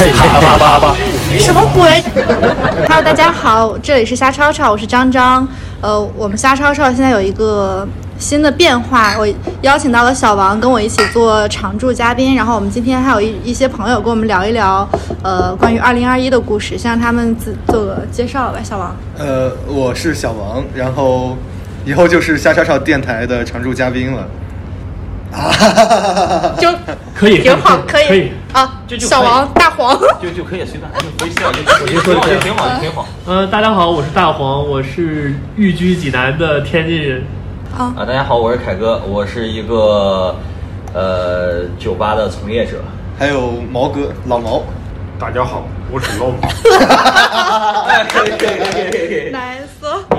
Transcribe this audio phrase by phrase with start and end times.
[0.00, 0.96] 嘿，好吧，好吧，好吧。
[1.38, 2.02] 什么鬼
[2.88, 5.46] ？Hello，大家好，这里是瞎吵吵，我是张张。
[5.80, 7.86] 呃，我们瞎吵吵现在有一个
[8.18, 9.26] 新的变化，我
[9.62, 14.88] 邀请到了小王跟我一起做常驻嘉宾，然后我们今天还有一一些朋友跟我们聊一聊，
[15.22, 18.60] 呃，关于二零二一的故事，先让他们自做个介绍吧。
[18.62, 21.36] 小王，呃，我是小王，然后
[21.84, 24.26] 以后就是瞎吵吵电台的常驻嘉宾了。
[25.32, 26.68] 啊，就
[27.14, 28.80] 可以挺好，可以以可以啊。
[28.86, 33.06] 就就小王大黄，就就可以随便，就不需要，就就挺好，就挺好，就挺好。
[33.26, 37.22] 呃，大家好，我是大黄，我是寓居济南的天津人。
[37.76, 40.34] 啊，啊，大家好，我是凯哥，我是一个
[40.94, 42.78] 呃酒吧的从业者。
[43.18, 44.62] 还有毛哥老毛，
[45.18, 46.48] 大家好，我是老马。
[48.08, 49.32] 可以可以可以可以可以。
[49.32, 49.66] nice。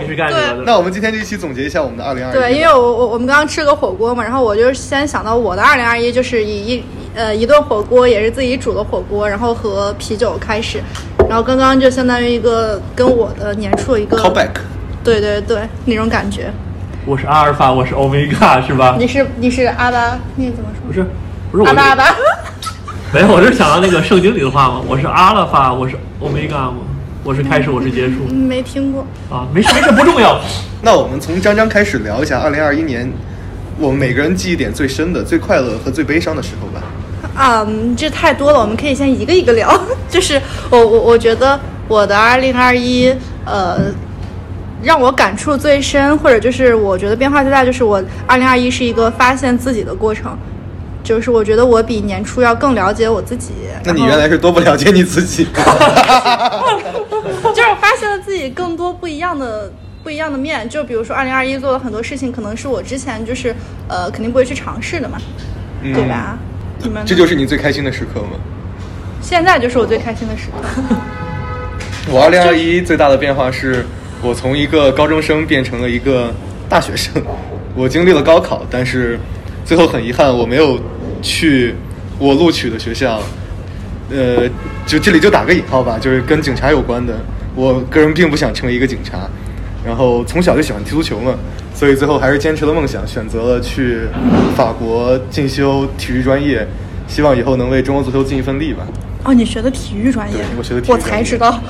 [0.01, 0.63] 你是干什么的？
[0.65, 2.33] 那我们今天这一期总结一下我们的二零二一。
[2.33, 10.81] 对，因为我我我们刚刚吃了个火锅嘛，然后我就先想到我的二零二一就是以一呃一顿火锅，也是自己煮的火锅，然后和啤酒开始，
[11.27, 14.49] 然后刚刚就相当于一个跟我的年初一个 callback，
[15.03, 16.51] 对对对那种感觉。
[17.05, 18.95] 我是阿尔法，我是欧米伽，是吧？
[18.97, 20.87] 你是你是阿巴，那个怎么说？
[20.87, 21.05] 不是，
[21.51, 22.15] 不是我是阿巴阿巴。
[23.13, 24.81] 没有，我是想到那个圣经里的话嘛。
[24.87, 26.75] 我是阿拉法，我是欧米伽嘛。
[27.23, 29.03] 我是开始，我是结束嗯没听过。
[29.31, 30.39] 啊，没事没事，不重要。
[30.83, 33.11] 那我们从张张开始聊一下二零二一年，
[33.79, 36.85] 我们每个人记忆点最深的、最快乐和最悲伤的时候吧。
[37.33, 39.75] 啊、嗯，这太多了，我们可以先一个一个聊。
[40.07, 43.11] 就是我我我觉得我的二零二一，
[43.43, 43.91] 呃，
[44.83, 50.37] 让我感触最深，或者就是我觉得变化最大，就是我二零二一是一个发现自己的过程。
[51.03, 53.51] 就是我觉得我比年初要更了解我自己。
[53.83, 55.45] 那你原来是多不了解你自己？
[57.55, 59.71] 就是发现了自己更多不一样的
[60.03, 60.67] 不一样的面。
[60.69, 63.55] 就比如说二零二一做了很多事情，可能是我之前就是
[63.87, 65.17] 呃肯定不会去尝试的嘛，
[65.81, 66.37] 嗯对吧？
[66.81, 68.39] 你们这就是你最开心的时刻吗？
[69.21, 70.81] 现在就是我最开心的时刻。
[72.11, 73.85] 我二零二一最大的变化是
[74.21, 76.33] 我从一个高中生变成了一个
[76.69, 77.21] 大学生。
[77.75, 79.19] 我经历了高考，但是
[79.69, 80.79] 最后很遗憾我没有
[81.21, 81.75] 去
[82.17, 83.21] 我录取的学校。
[84.09, 84.49] 呃，
[84.87, 87.13] 就这里就打个引号吧，就是跟警察有关的。
[87.53, 89.29] 我个人并不想成为一个警察，
[89.85, 91.35] 然后从小就喜欢踢足球嘛，
[91.75, 94.07] 所以最后还是坚持了梦想，选择了去
[94.57, 96.67] 法国进修体育专业，
[97.07, 98.87] 希望以后能为中国足球尽一份力吧。
[99.23, 101.61] 哦，你学的体育专业对，我学的体育我专业才知道。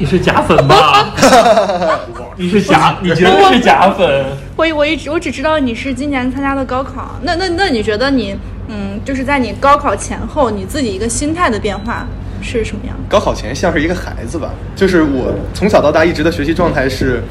[0.00, 1.14] 你是假粉吧？
[2.36, 2.96] 你是假？
[3.02, 4.24] 你觉得是假粉？
[4.56, 8.34] 我我一直我只知道你是今年参加的高考，那那那你觉得你
[8.68, 12.06] 嗯，就是在你高考前后，你自己一个心态的变化
[12.40, 13.02] 是什么样的？
[13.10, 17.22] 高考前像是一个孩子吧，就是我从小到大一直的学习状态是，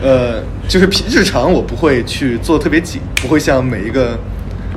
[0.00, 4.16] 呃，就是平日常我不会去做特别紧，不会像每一个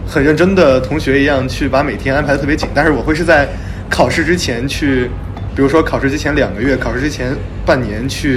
[0.08, 3.48] 很认真的同学一样去把每天安排的特别紧，但是我会是在
[3.88, 5.12] 考试之前去，
[5.58, 7.36] 比如说考试之前两个月，考试之前
[7.66, 8.36] 半年去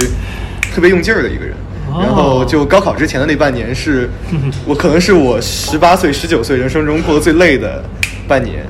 [0.73, 1.53] 特别用劲儿的一个人。
[1.87, 4.09] 然后就高考之前的那半年是，
[4.65, 7.83] 我可能是我十八岁、十九岁人生中过得最累的
[8.27, 8.65] 半年。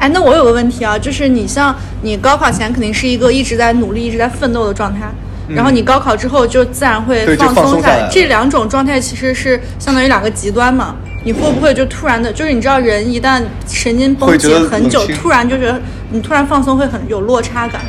[0.00, 1.72] 哎，那我有个问题啊，就是你像
[2.02, 5.08] 你高考前肯定是一个一直在努力、一直在奋斗的状态，
[5.46, 10.96] 然后你高考之后就自然会放松下来这两种状态其实是相当于两个极端嘛。
[11.24, 15.80] 你会不会就突然的，就是你知道人一旦神经绷紧很久突然就觉得
[16.10, 17.80] 你突然放松会很有落差感。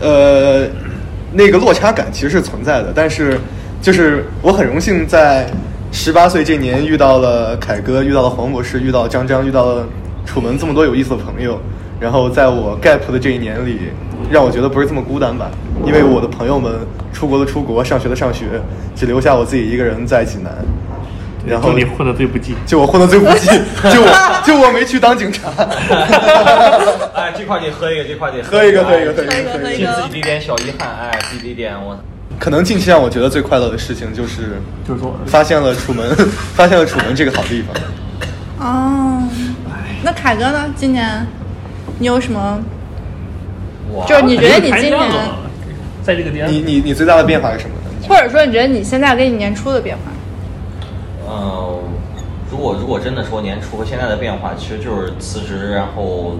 [0.00, 0.66] 呃，
[1.32, 3.38] 那个落差感其实是存在的，但是
[3.80, 5.46] 就是我很荣幸在
[5.92, 9.86] 十八岁这年遇到了凯哥，遇到了黄博士，遇到了张张，遇到了
[10.26, 11.60] 楚门这么多有意思的朋友。
[12.00, 13.78] 然后在我 gap 的这一年里，
[14.28, 15.48] 让我觉得不是这么孤单吧，
[15.86, 16.72] 因为我的朋友们
[17.12, 18.60] 出国的出国，上学的上学，
[18.96, 20.52] 只留下我自己一个人在济南。
[21.46, 22.54] 然后你混的 最不济。
[22.66, 23.48] 就我混的最不济，
[23.92, 25.48] 就我就我没去当警察。
[27.14, 31.98] 哎，这块得喝一个，这块得喝一个喝一个喝一个喝一个喝一个尽自己的一点小遗憾，哎，自己的一点我。
[32.38, 36.14] 可能近期让我觉得最快乐的事情就是就是说发现了楚门，
[36.54, 37.76] 发现了楚门这个好地方。
[38.58, 39.22] 哦，
[40.02, 40.64] 那凯哥呢？
[40.74, 41.26] 今年
[41.98, 42.60] 你有什么？
[43.94, 45.00] 哇就是你觉得你今年，
[46.02, 48.08] 在这个点，你你你最大的变化是什么呢？
[48.08, 50.02] 或者说你觉得你现在跟你年初的变化？
[51.28, 51.78] 嗯，
[52.50, 56.34] 如果如果真的说年初和现在的变化，其实就是辞职，然后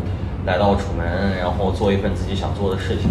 [0.45, 3.11] 来到楚门，然后做一份自己想做的事情，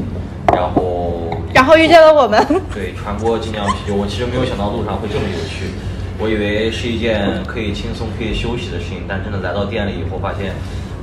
[0.54, 2.46] 然后然后遇见了我们。
[2.74, 5.72] 对传播精酿啤酒，我其实没有想到路上会这么有趣，
[6.20, 10.54] 我以为是一件可以轻松可以休息的事情，但真的来到店里以后，发现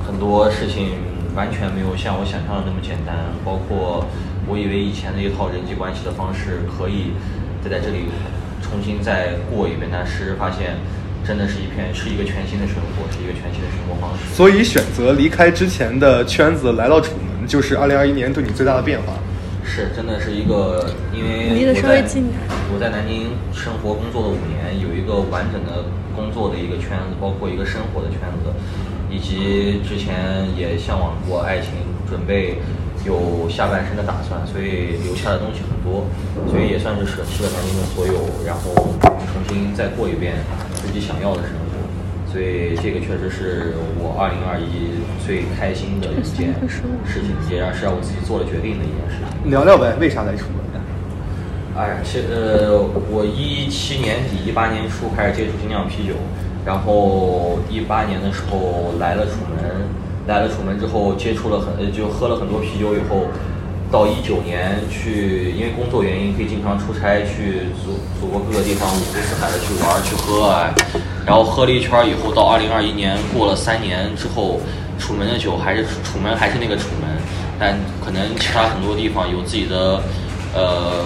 [0.05, 0.93] 很多事情
[1.35, 4.05] 完全没有像我想象的那么简单，包括
[4.47, 7.13] 我以为以前的一套人际关系的方式可以
[7.63, 8.05] 再在这里
[8.61, 10.77] 重新再过一遍，但是发现
[11.25, 14.33] 真的是一片是一个全新的生活，是一个全新的生活方式。
[14.33, 19.13] 所以选择离开之前的圈子，来到楚门，就是二零二一年对你最大的变化。
[19.63, 22.39] 是，真的是一个，因为离得我在稍微近点
[22.73, 25.85] 我在南京生活工作了五年，有一个完整的
[26.15, 28.49] 工作的一个圈子，包括一个生活的圈子，
[29.11, 31.69] 以及之前也向往过爱情，
[32.09, 32.57] 准备
[33.05, 36.05] 有下半生的打算，所以留下的东西很多，
[36.49, 38.13] 所以也算是舍弃了曾经的所有，
[38.45, 38.73] 然后
[39.31, 40.35] 重新再过一遍
[40.75, 41.69] 自己想要的生活。
[42.31, 46.83] 所以这个确实是我二零二一最开心的一件事
[47.25, 49.49] 情，也让是让我自己做了决定的一件事情。
[49.49, 50.59] 聊聊呗，为啥来楚门？
[51.75, 52.77] 哎呀，其呃，
[53.09, 56.13] 我一七年底、一八年初开始接触精酿啤酒，
[56.65, 59.87] 然后一八年的时候来了楚门，
[60.27, 63.25] 来了楚门之后接触了很，就喝了很多啤酒以后，
[63.91, 70.73] 到一九年去，因为工作原因可以经常出差去祖祖国各个地方五湖四海的去玩去喝啊，
[71.25, 74.61] 然后喝了一圈以后，到二零二一年过了三年之后，
[74.99, 77.09] 楚门的酒还是楚门还是那个楚门，
[77.59, 80.01] 但可能其他很多地方有自己的
[80.53, 81.05] 呃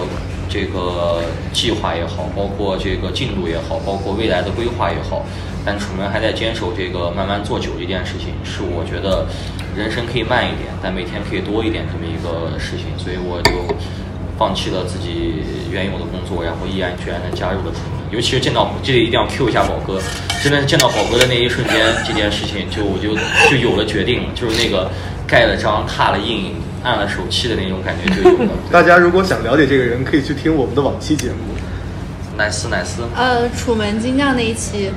[0.54, 5.26] 这个计划也好，包括这个进度也好，包括未来的规划也好，
[5.66, 9.26] 但楚门还在坚守这个慢慢做久这件事情，是我觉得
[9.76, 13.50] 人生可以慢一点，但每天可以多一点这么一个事情，所以我就
[14.38, 15.42] 放弃了自己
[15.72, 18.06] 原有的工作，然后毅然决然的加入了楚门。
[18.12, 19.98] 尤其是见到这里一定要 Q 一下宝哥，
[20.40, 21.74] 真的是见到宝哥的那一瞬间，
[22.06, 23.18] 这件事情就我就
[23.50, 24.88] 就有了决定，就是那个
[25.26, 26.54] 盖了章、踏了印、
[26.84, 28.50] 按了手气的那种感觉就有了。
[28.70, 31.36] 大家如果想了解这个人，可以去听我们的往期节目。
[32.36, 34.90] 奶丝奶丝，呃，楚门精酿那一期，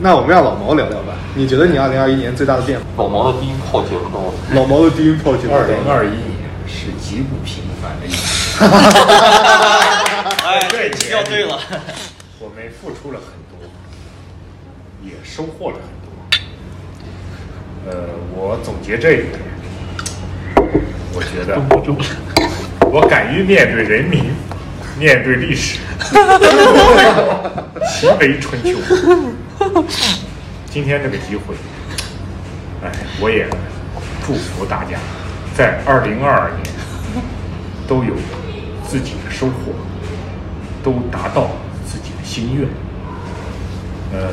[0.00, 1.14] 那我们让老毛聊聊吧。
[1.34, 2.84] 你觉得你二零二一年最大的变化？
[3.02, 4.32] 老毛的低音炮节目到了。
[4.54, 5.50] 老毛的第一泡酒。
[5.50, 8.20] 二零二一年是极不平凡的一年，
[10.44, 11.58] 哎，这基调对了。
[12.38, 13.66] 我们付出了很多，
[15.02, 16.08] 也收获了很多。
[17.90, 19.40] 呃，我总结这一点，
[21.14, 21.60] 我觉得
[22.90, 24.24] 我敢于面对人民，
[24.98, 25.78] 面对历史，
[27.90, 28.78] 其为春秋。
[30.70, 31.54] 今天这个机会，
[32.84, 33.46] 哎，我也
[34.24, 34.98] 祝福大家
[35.56, 36.62] 在二零二二年
[37.86, 38.14] 都有
[38.86, 39.72] 自己的收获，
[40.84, 41.50] 都达到
[41.84, 42.68] 自己的心愿。
[44.12, 44.30] 呃，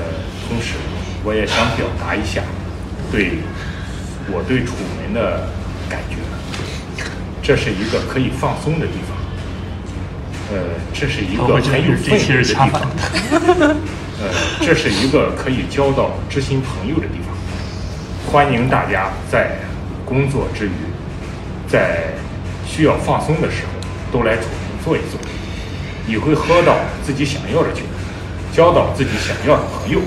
[0.48, 0.76] 同时
[1.24, 2.42] 我也想表达一下
[3.12, 3.40] 对
[4.32, 5.48] 我对楚门的
[7.46, 9.16] 这是一个可以放松的地方。
[10.52, 10.58] 呃，
[10.92, 12.82] 这是一个很有氛围的地方。
[14.18, 17.36] 呃，这是一个可以交到知心朋友的地方。
[18.32, 19.60] 欢迎大家在
[20.04, 20.72] 工作之余，
[21.68, 22.14] 在
[22.66, 23.70] 需要放松的时候，
[24.12, 25.20] 都来楚门坐一坐。
[26.08, 27.82] 你会喝到自己想要的酒，
[28.56, 30.00] 交到自己想要的朋友。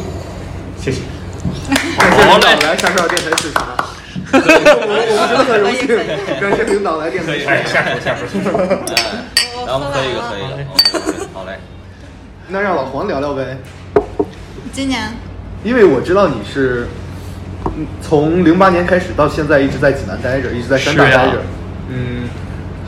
[0.80, 1.02] 谢谢。
[1.96, 3.97] 感谢领导来下车电台视察。
[4.32, 5.86] 我我们真的很荣幸，
[6.40, 8.56] 感谢领导来电台下手下手下手。
[8.58, 9.24] 哎，
[9.66, 11.58] 然后喝一个，喝一个，好嘞。
[12.48, 13.58] 那让老黄聊聊呗，
[14.72, 15.12] 今年
[15.64, 16.86] 因为我知道你是
[17.76, 21.42] 嗯从零八年开始到现在一直在济南待着，一直在山大待着。
[21.90, 22.28] 嗯，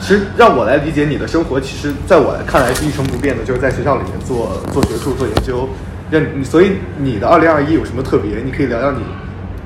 [0.00, 5.68] 其实让我来理解你的生活，其实在我看来是一成不变的，就是在学校里面做做学术、做研究。
[6.10, 8.40] 让你所以你的二零二一有什么特别？
[8.44, 8.98] 你可以聊聊你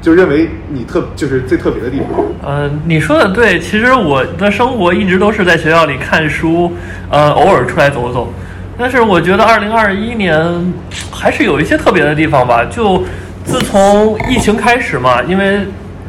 [0.04, 2.22] 就认为你特就是最特别的地方。
[2.46, 6.70] 嗯，你说的对，其实我的生活一直都是在学校里看书，
[7.08, 8.30] 呃，偶尔出来走走。
[8.76, 10.36] 但是我觉得二零二一年
[11.10, 12.66] 还是有一些特别的地方吧。
[12.66, 13.02] 就
[13.46, 15.60] 自从疫情开始嘛，因为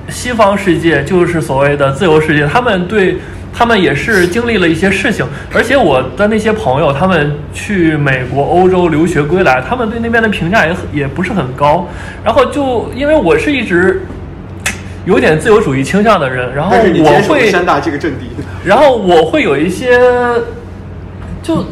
[0.10, 3.16] 西方世界就是所谓的自由世界，他们对
[3.58, 11.88] 他们也是经历了一些事情，而且我的那些朋友，他们去美国、欧洲留学归来，他们对那边的评价也很也不是很高。
[12.22, 14.06] 然后就因为我是一直
[15.06, 18.26] 有点自由主义倾向的人，然后我会，山大这个阵地，
[18.66, 19.98] 然后我会有一些，
[21.42, 21.64] 就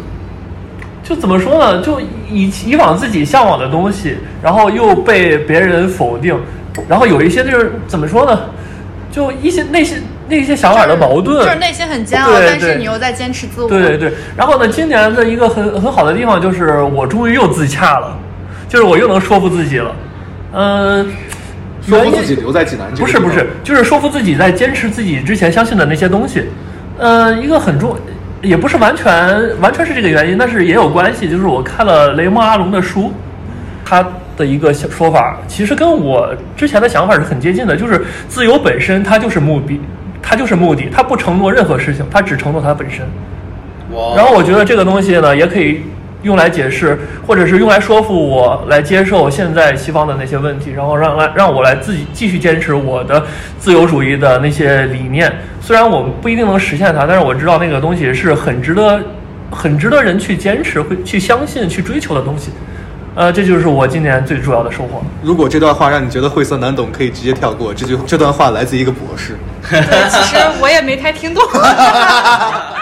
[1.04, 1.82] 就怎么说呢？
[1.82, 2.00] 就
[2.32, 6.40] 以以往自己向往的东西，然后又被别人否定，
[6.88, 8.40] 然后有一些就是怎么说呢？
[9.12, 9.98] 就一些内心
[10.36, 13.70] 那些想法的矛盾，就是内心很煎熬，但是你又在坚持自我。
[13.70, 18.18] 对对对，然后呢，今年的一个很很好的地方就是我终于又自洽了，
[18.68, 19.96] 就是我又能说服自己了。
[20.54, 21.08] 嗯、
[21.88, 22.92] 说服自己留在济南。
[22.96, 26.46] 不是不是，就是说服自己在坚持自己之前相信的那些东西。
[26.98, 27.96] 呃，一个很重，
[28.42, 31.30] 也不是完全完全是这个原因，但是也有关系。
[31.30, 33.12] 就是我看了雷蒙阿隆的书，
[33.86, 34.06] 他
[34.38, 39.80] 的一个说法，其实跟我之前的想法是很接近的，就是自由本身它就是目的，
[40.24, 43.06] 它就是目的，它不承诺任何事情，它只承诺它本身。
[44.16, 45.84] 然后我觉得这个东西呢，也可以
[46.24, 53.24] 用来解释，或者是用来说服我来接受现在西方的那些问题，然后让来让我来自己继续坚持我的
[53.60, 55.32] 自由主义的那些理念。
[55.62, 59.00] 虽然我们不一定能实现它，但是我知道那个东西是很值得、
[59.52, 62.50] 很值得人去坚持、会去相信、去追求的东西。
[63.16, 65.04] 呃，这就是我今年最主要的收获。
[65.22, 67.72] 如果这段话让你觉得晦涩难懂，可以直接跳过。
[67.72, 69.38] 这句这段话来自一个博士。
[69.70, 71.44] 对，其实我也没太听懂，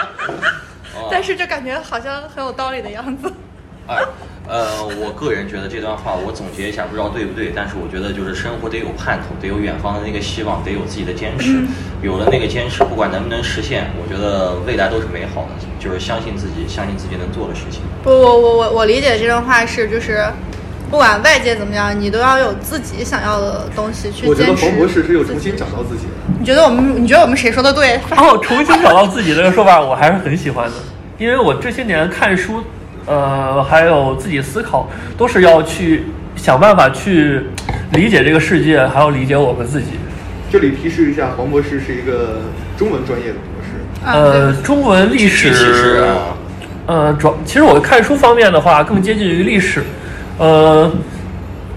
[1.10, 3.30] 但是就感觉好像很有道理的样子。
[3.86, 3.96] 哎，
[4.48, 11.62] 呃，我个人觉得这段话我总结一下，不知道对不对，但是我觉得就是生活得有盼头，得有远方的那个希望，得有自己的坚持。
[12.02, 15.50] 有了那个坚持，不管能不能实现，我觉得未来都是美好的。
[15.78, 17.80] 就是相信自己，相信自己能做的事情。
[18.02, 20.24] 不，我我我我理解这段话是，就是
[20.90, 24.66] 不管外界怎么样，你都要有自己想要的东西去我觉得坚持。
[24.66, 26.12] 黄博士是又重新找到自己了。
[26.38, 27.02] 你觉得我们？
[27.02, 27.96] 你觉得我们谁说的对？
[28.16, 30.76] 哦，重新找到自己这个说法，我还是很喜欢的，
[31.18, 32.62] 因为我这些年看书，
[33.06, 36.04] 呃，还有自己思考，都是要去
[36.36, 37.42] 想办法去
[37.92, 39.88] 理解这个世界，还要理解我们自己。
[40.50, 42.42] 这里提示一下，黄博士是一个
[42.76, 44.06] 中文专业的博士。
[44.06, 46.36] 啊呃，中文历史具体是啊
[46.86, 49.82] 呃，主要其实我看书方面的话，更接近于历史，
[50.38, 50.90] 呃，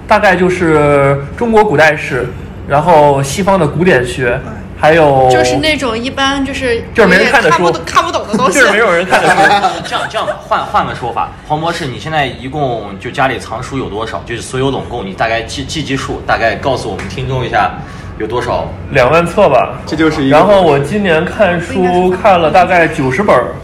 [0.07, 2.25] 大概就是中国古代史，
[2.67, 4.39] 然后西方的古典学，
[4.85, 8.65] 还有就是那种一般就是就是没人看的书看不懂看不懂的东西就。
[8.67, 9.35] 是没有人看的书。
[9.83, 14.21] 这样这样吧，换换个说法，黄博士，你现在一共就家里藏书有多少？
[14.27, 17.71] 就是所有拢共，你大概记记记数，大概告诉我们听众一下
[18.19, 18.67] 有多少？
[18.91, 23.55] 两万册吧，这就是一个然后我今年看书看了大概九十本儿，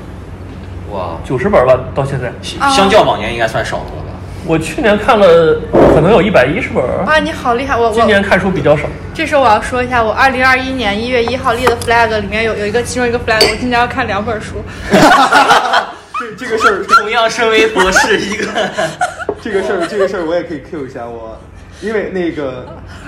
[0.92, 2.32] 哇，九十本儿吧，到现在。
[2.42, 4.01] 相相较往年应该算少的了吧？
[4.46, 5.62] 我去年看了
[5.94, 7.78] 可能有一百一十本儿，啊，你好厉害！
[7.78, 8.84] 我我今年看书比较少。
[9.14, 14.56] 这时候我要说一下，我二零二一年一月一号立的 flag 里面有有一个其中一个 flag，我今年要看两本书。
[16.20, 18.46] 这这个事儿，同样身为博士一个，
[19.42, 21.40] 这个事儿，这个事儿我也可以 Q 一下我，
[21.82, 22.66] 因为那个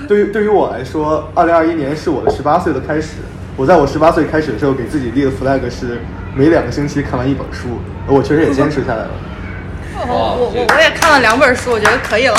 [0.07, 3.09] 对于对于我来说，二零二一年是我的十八岁的开始。
[3.55, 6.01] 我在我十八岁开始的时候，给自己立的 flag 是
[6.35, 9.11] 每两个星期看完一本书，我确实也坚持下来了。
[9.95, 12.35] 我我我我也看了两本书，我觉得可以了。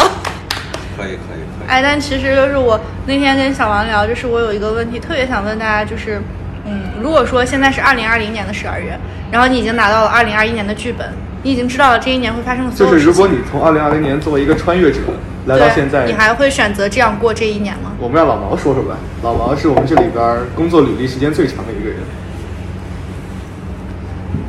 [0.96, 1.66] 可以可以可以。
[1.66, 6.20] 哎，但其实就是我那天跟小王聊，就是我有一个问题特别想问大家，就是，
[6.66, 8.98] 嗯，如果说现在是二零二零年的十二月，
[9.30, 11.08] 然后你已经拿到了二零二一年的剧本，
[11.42, 15.00] 你已经知道了这一年会发生的所有事情，就是如果你从二零二零年作为一个穿越者
[15.46, 17.92] 来到现在你，还会选择这样过这一年吗？
[17.98, 18.96] 我们让老毛说说吧。
[19.22, 21.98] 老毛是我们这里边工作履历时间最长的一个人。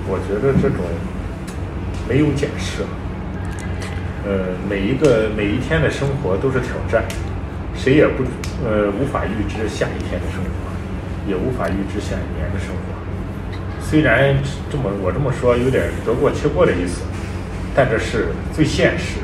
[0.07, 0.77] 我觉得这种
[2.07, 2.83] 没有假设，
[4.25, 7.03] 呃，每一个每一天的生活都是挑战，
[7.75, 8.23] 谁也不
[8.63, 10.49] 呃无法预知下一天的生活，
[11.27, 12.81] 也无法预知下一年的生活。
[13.81, 14.35] 虽然
[14.71, 17.01] 这么我这么说有点得过且过的意思，
[17.75, 19.17] 但这是最现实、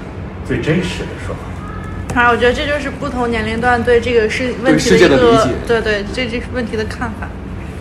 [0.46, 2.20] 最真实的说法。
[2.20, 7.28] 啊，我觉得这就是不同年龄段对这个事问题世界一个的理解对对这这个问题的看法。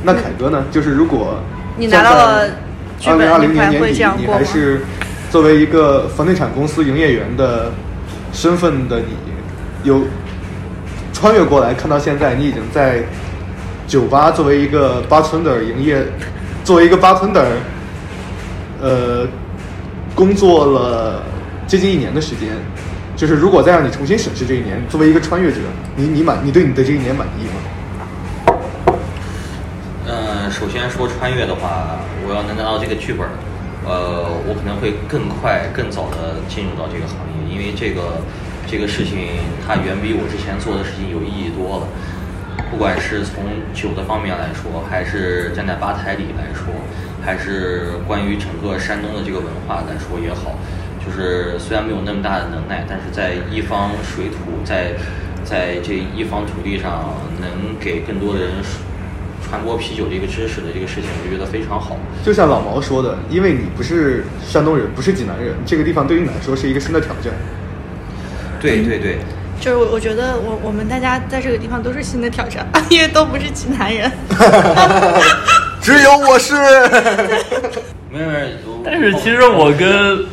[0.02, 0.64] 那凯哥呢？
[0.71, 1.42] 就是如果
[1.76, 2.49] 你拿到了
[3.07, 4.83] 二零二零年年底你还是
[5.30, 7.73] 作为一个房地产公司营业员的
[8.33, 9.16] 身份的你，
[9.85, 10.02] 有
[11.12, 13.02] 穿越过来看到现在，你已经在
[13.87, 16.04] 酒吧作为一个 bartender 营业，
[16.64, 17.45] 作为一个 bartender，
[18.80, 19.26] 呃，
[20.14, 21.23] 工作了
[21.66, 22.49] 接近一年的时间。
[23.16, 25.59] 就是如果再让你重新审视这一年，作为一个穿越者，
[25.95, 27.54] 你你满你对你的这一年满意吗？
[30.50, 33.25] 首先说穿越的话，我要能拿到这个剧本，
[33.87, 38.21] 呃，我可能会更快、更早的进入到这个行业，因为这个
[38.66, 41.87] 这个事情它远比我之前做的事情有意义多了。
[42.71, 46.75] 不管是从酒的方面来说，还是站在吧台里来说，
[47.25, 50.59] 还是关于整个山东的这个文化来说也好，
[50.99, 54.92] 就是虽然没有那么大的能耐，但是在一方水土，在
[55.42, 58.50] 在这一方土地上，能给更多的人
[59.50, 61.97] 传播啤酒这个知识的这个事情，我就觉得非常好。
[62.25, 67.33] 就像老毛说的，因为你不是山东人，不是济南人，这个地方对于你来说是一个新的挑战。
[68.61, 69.19] 对对对，
[69.59, 74.09] 就是我我觉得我我们大家在这个地方都是新的挑战， 因为都不是济南人。
[75.83, 76.54] 只有我是。
[78.09, 78.47] 没有没有。
[78.85, 80.25] 但是其实我跟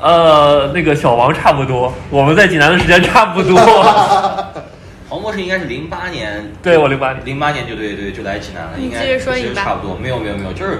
[0.00, 3.58] 呃那个小王差不多，我们在济南的时间差不多。
[5.10, 10.78] 黄博士应该是零八年，对我零八年零八年就对对就来济南了，应该其实差不多，没有没有没有，就是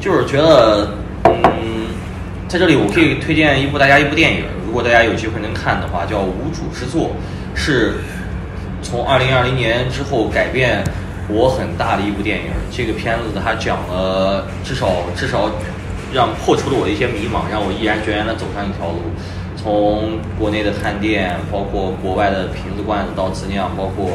[0.00, 0.90] 就是觉得，
[1.24, 1.88] 嗯，
[2.46, 7.10] 在这里我可以推荐一部大家一部电影，如果大家有机会能看的话，叫《无主之作》，
[7.58, 7.94] 是
[8.80, 10.84] 从二零二零年之后改变
[11.28, 12.44] 我很大的一部电影。
[12.70, 15.50] 这个片子它讲了至少至少
[16.12, 19.02] 让破除了我的一些迷茫，让我毅然决然的走上一条路。
[19.64, 24.10] 从国内的探店，包括国外的瓶子罐子到自酿，包括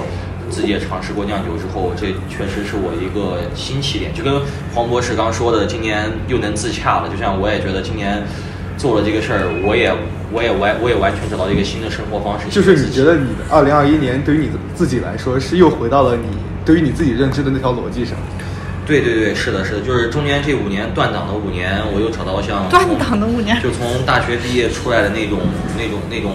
[0.47, 4.13] 自己也尝试过酿酒之后，这确实是我一个新起点。
[4.13, 4.39] 就跟
[4.75, 7.09] 黄博士刚说的，今年又能自洽了。
[7.09, 8.21] 就像我也觉得今年
[8.77, 9.91] 做了这个事儿，我也
[10.31, 12.45] 我也完我也完全找到一个新的生活方式。
[12.51, 16.27] 就是你觉得你的二零二一年对于你自己来说是又回到了你
[16.63, 18.15] 对于你自己认知的那条逻辑上。
[18.89, 23.61] 对对对，是的，是的，就是中间这五年断档的五年，我又找到像 断档的五年。
[23.61, 25.37] 就从大学毕业出来的那种
[25.77, 26.33] 那种那种，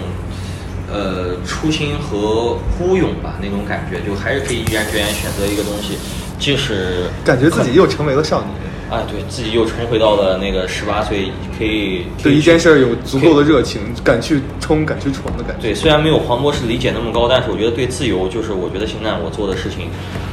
[0.88, 5.98] 呃，初心和孤勇吧，那种感觉，就还是可以毅然决然选择一个东西，
[6.38, 8.50] 即使感觉自己又成为了少年，
[8.94, 15.62] 啊，对自己又重回到了那个十八岁，可以对一件事儿有足够的热情，敢去冲、敢去闯的感觉。
[15.62, 19.88] 对，虽然没有黄博士理解那么高，但是我觉得对自由，就是我觉得现在我做的事情，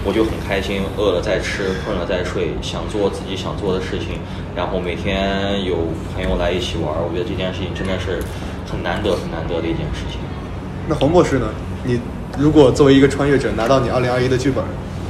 [0.05, 0.81] 我就很开心。
[0.97, 4.19] 饿了再吃，困了再睡，想做自己想做的事情，
[4.55, 8.21] 然后每天有朋友来一起玩儿，我觉得这件事情真的是
[8.69, 10.19] 很难得、很难得的一件事情。
[10.87, 11.47] 那黄博士呢？
[11.83, 11.99] 你
[12.37, 14.63] 如果作为一个穿越者拿到你二零二一的剧本，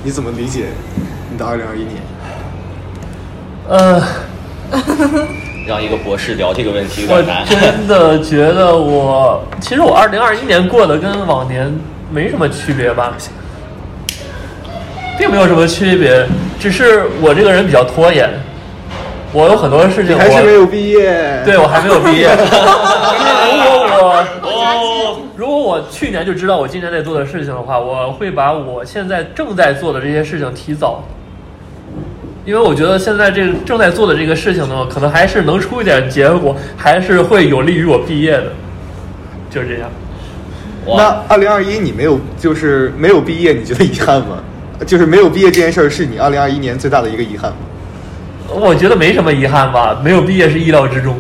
[0.03, 0.67] 你怎么理解
[1.29, 1.98] 你的二零二一年？
[3.72, 4.04] 呃，
[5.66, 7.46] 让一个博士聊这个问题有我点难。
[7.46, 11.74] 真 的觉得我，其实我二零二一年过得跟往年
[12.12, 13.13] 没什么区别吧，
[15.18, 16.28] 并没有什么区别，
[16.60, 18.30] 只是我这个人比较拖延，
[19.32, 21.42] 我有很多事情你还是没有毕业。
[21.46, 22.28] 对我还没有毕业。
[23.48, 31.01] 如果我哦，如果我去年就知道我今年在做的事情的话，我会把我现在正在做的这些事情提早，
[32.43, 38.48] 因为我觉得现在这个正在做的这个事情呢，可能还是能出一点结果，还是会有利于我毕业的，
[39.50, 39.89] 就是这样。
[40.86, 44.39] 那哇，二零二一你没有就是没有毕业，你觉得遗憾吗？
[44.88, 47.57] 就是没有毕业这件事儿是你二零二一年最大的一个遗憾吗？
[48.50, 51.15] 我觉得没什么遗憾吧，没有毕业是意料之中。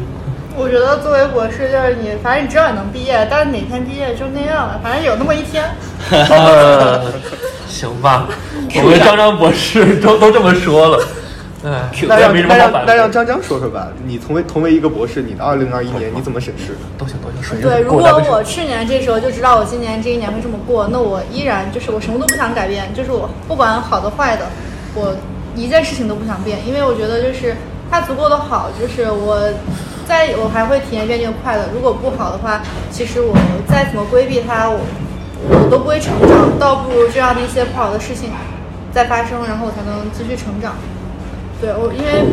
[0.57, 5.63] 我觉得作为博士，就是你，反正你知道你能毕业，但是哪天毕业就那样了，反正有那么一天。
[7.71, 8.27] 呃，行吧，
[8.83, 11.07] 我跟张张博士都 都这么说了，
[11.63, 12.57] 哎，那让那。
[12.57, 16.75] 让那让张张说说吧，你同为同为一个博士，你的二零二一年你怎么审视？
[16.97, 24.45] 都行都行，水对，如果我去年这时候就知道我今年这一年会这么过，那我依然就是我什么都不想改变，就是我不管好的坏的，
[24.93, 25.15] 我
[25.55, 27.55] 一件事情都不想变，因为我觉得就是
[27.89, 29.39] 它足够的好，就是我
[30.07, 31.63] 在我还会体验一遍这个快乐。
[31.73, 33.33] 如果不好的话，其实我
[33.67, 34.79] 再怎么规避它，我
[35.49, 38.29] 我都不会成长，倒不如这样的一些不好的事情
[38.91, 40.75] 再发生，然后我才能继续成长。
[41.59, 42.25] 对我，因为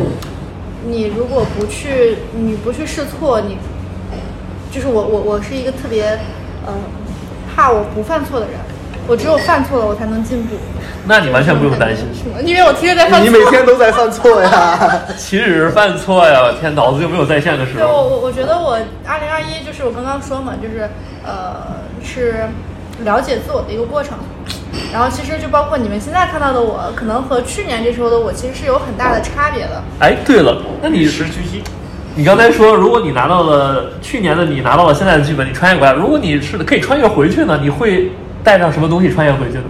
[0.85, 3.57] 你如果不去，你不去试错，你
[4.71, 6.19] 就是我我我是一个特别
[6.65, 6.73] 呃
[7.55, 8.55] 怕我不犯错的人，
[9.07, 10.55] 我只有犯错了我才能进步。
[11.05, 12.35] 那你完全不用担心，是吗？
[12.43, 13.29] 因为我天天在犯错。
[13.29, 15.01] 你每天都在犯错呀。
[15.17, 16.41] 岂止是犯错呀！
[16.43, 18.03] 我天，脑子就没有在线的时候对我。
[18.09, 20.87] 我我觉得我二零二一就是我刚刚说嘛，就是
[21.25, 22.47] 呃是
[23.03, 24.17] 了解自我的一个过程。
[24.91, 29.83] 然后其实就包括你们现在看到的我，可能和去年这时候的我其实是有很大的差别的。
[29.99, 31.07] 哎，对了，那你
[32.15, 38.11] 你刚才说，如果你拿到了去年的，你拿到了现在的剧本，你穿越过来，如果你是可以穿越回去呢，你会
[38.43, 39.63] 带上什么东西穿越回去呢？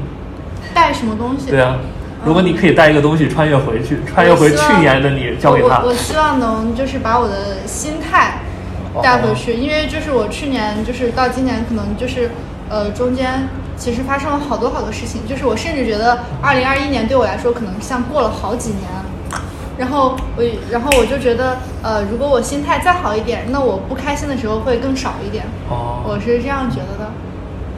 [0.74, 1.52] 带什么东西？
[1.52, 1.78] 对啊，
[2.26, 5.88] 如果你可以带一个东西穿越回去，穿越回去年的你，交给他我我。
[5.90, 8.40] 我希望能就是把我的心态
[9.04, 12.32] 带回去，因为就是我去年就是到今年可能就是
[12.70, 18.84] 呃中间其实发生了好多好多事情，就是我甚至觉得二零二一年对我来说可能像过了好几年。
[19.78, 25.46] 然后我，然后我就觉得，呃，如果我心态再好一点，那我不开心的时候会更少一点。
[25.70, 27.10] 哦，我是这样觉得的。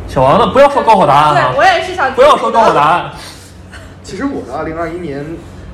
[0.07, 0.47] 小王呢？
[0.47, 1.63] 不要说高考答案啊对，我！
[1.63, 3.11] 也是想不要说高考答案。
[4.01, 5.23] 其实我的二零二一年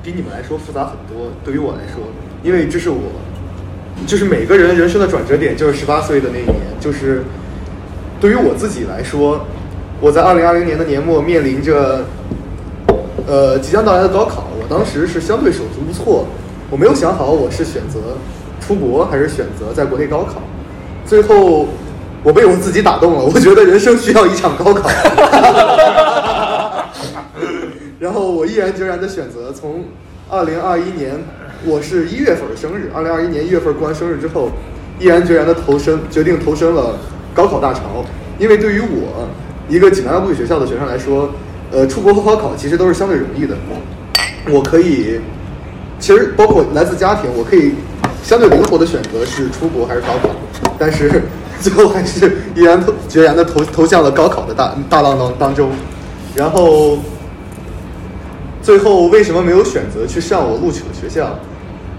[0.02, 1.32] 比你们来说复杂很多。
[1.42, 2.02] 对于我来说，
[2.42, 3.00] 因为这是我，
[4.06, 6.56] 就是每个人人生的转折点，就是十八岁的那一年。
[6.78, 7.24] 就是
[8.20, 9.40] 对于我自己来说，
[10.00, 12.04] 我在二零二零年的年末面临着
[13.26, 16.26] 呃即将到来的高考，我当时是相对手足无措，
[16.70, 18.00] 我没有想好我是选择
[18.60, 20.42] 出国还是选择在国内高考。
[21.06, 21.68] 最后
[22.24, 24.90] 我被我自己打动了，我觉得人生需要一场高考。
[28.00, 29.84] 然后我毅然决然的选择从
[30.28, 31.14] 二零二一年，
[31.64, 34.50] 我是一月份的生日，二零二一年一月份过完生日之后，
[34.98, 36.96] 毅然决然的投身，决定投身了
[37.34, 37.80] 高考大潮。
[38.38, 39.28] 因为对于我
[39.68, 41.30] 一个济南外部语学校的学生来说，
[41.72, 43.56] 呃，出国和高考其实都是相对容易的。
[44.50, 45.20] 我可以，
[45.98, 47.74] 其实包括来自家庭，我可以
[48.22, 50.30] 相对灵活的选择是出国还是高考，
[50.78, 51.22] 但是
[51.60, 55.70] 最后还是毅然决然的投投向了高考的大大浪当当中，
[56.34, 56.98] 然后
[58.62, 61.36] 最后为什么没有选择去上我录取的学校？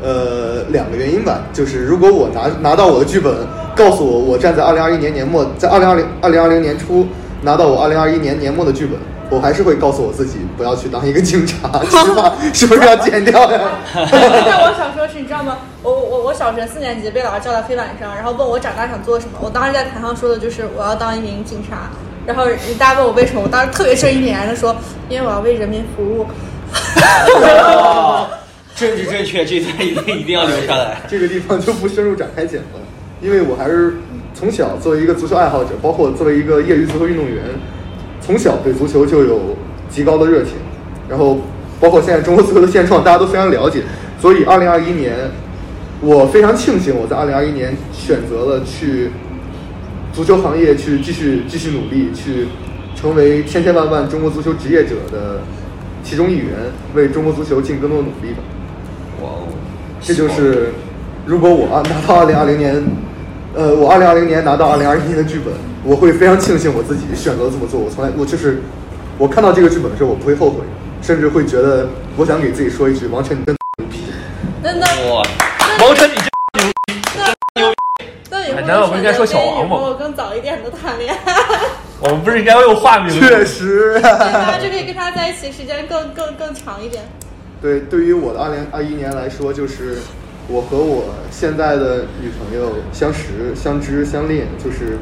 [0.02, 3.34] 呃，两个原因吧，就是如果我拿拿到我的剧本，
[3.76, 7.08] 告诉我我站在二零二一年年末，在二零二零二零二零年初
[7.42, 8.98] 拿到我二零二一年年末的剧本，
[9.30, 13.60] 我还是会告诉我自己不要去当一个警察，这句话是不是要剪掉呀？
[13.94, 15.58] 但我想说的是，你知道吗？
[15.84, 19.34] 我我我小学四年级被老师叫到黑板上，然后问我长大想做什么。
[19.42, 21.90] 我当时在台上说的就是我要当一名警察。
[22.26, 22.46] 然后
[22.78, 24.76] 大家问我为什么，我当时特别正义凛然的说，
[25.10, 26.26] 因为我要为人民服务。
[28.80, 31.02] 政治正确，这段一定一定要留下来。
[31.10, 32.80] 这个地方就不深入展开讲了，
[33.22, 33.96] 因为我还是
[34.34, 37.44] 从小作为一个足球爱好者，包括作为一个业余足球运动员，
[38.22, 39.58] 从小对足球就有
[39.90, 40.54] 极高的热情。
[41.10, 41.42] 然后
[41.78, 43.84] 包括现在中国足球的现状，大家都非常了解。
[44.22, 45.14] 所以，二零二一年，
[46.00, 49.10] 我非常庆幸我在二零二一年选择了去
[50.14, 52.48] 足球行业去继续继续努力，去
[52.96, 55.42] 成为千千万万中国足球职业者的
[56.02, 56.54] 其中一员，
[56.94, 58.40] 为中国足球尽更多的努力吧。
[60.02, 60.72] 这就是，
[61.26, 62.84] 如果我啊拿到二零二零年，
[63.54, 67.80] 呃，我二零二零年拿到二零二一年的剧本，我会非常庆幸我自己选择这么做。
[67.80, 68.62] 我从来我就是，
[69.18, 70.60] 我看到这个剧本的时候，我不会后悔，
[71.02, 74.00] 甚至会觉得我想给自己说一句：王晨，你真牛逼！
[74.64, 75.24] 那那哇，
[75.86, 76.30] 王晨，你这
[78.32, 81.34] 那以后哎难道我不应该说小王吗我更早一点的谈恋爱，
[82.00, 83.20] 我们不是应该用化名吗？
[83.20, 87.04] 确实，大家就可以跟他在一起时间更更更长一点。
[87.62, 89.98] 对，对于我的二零二一年来说，就是
[90.48, 94.98] 我和我现在的女朋友相识、相知、相恋，就是，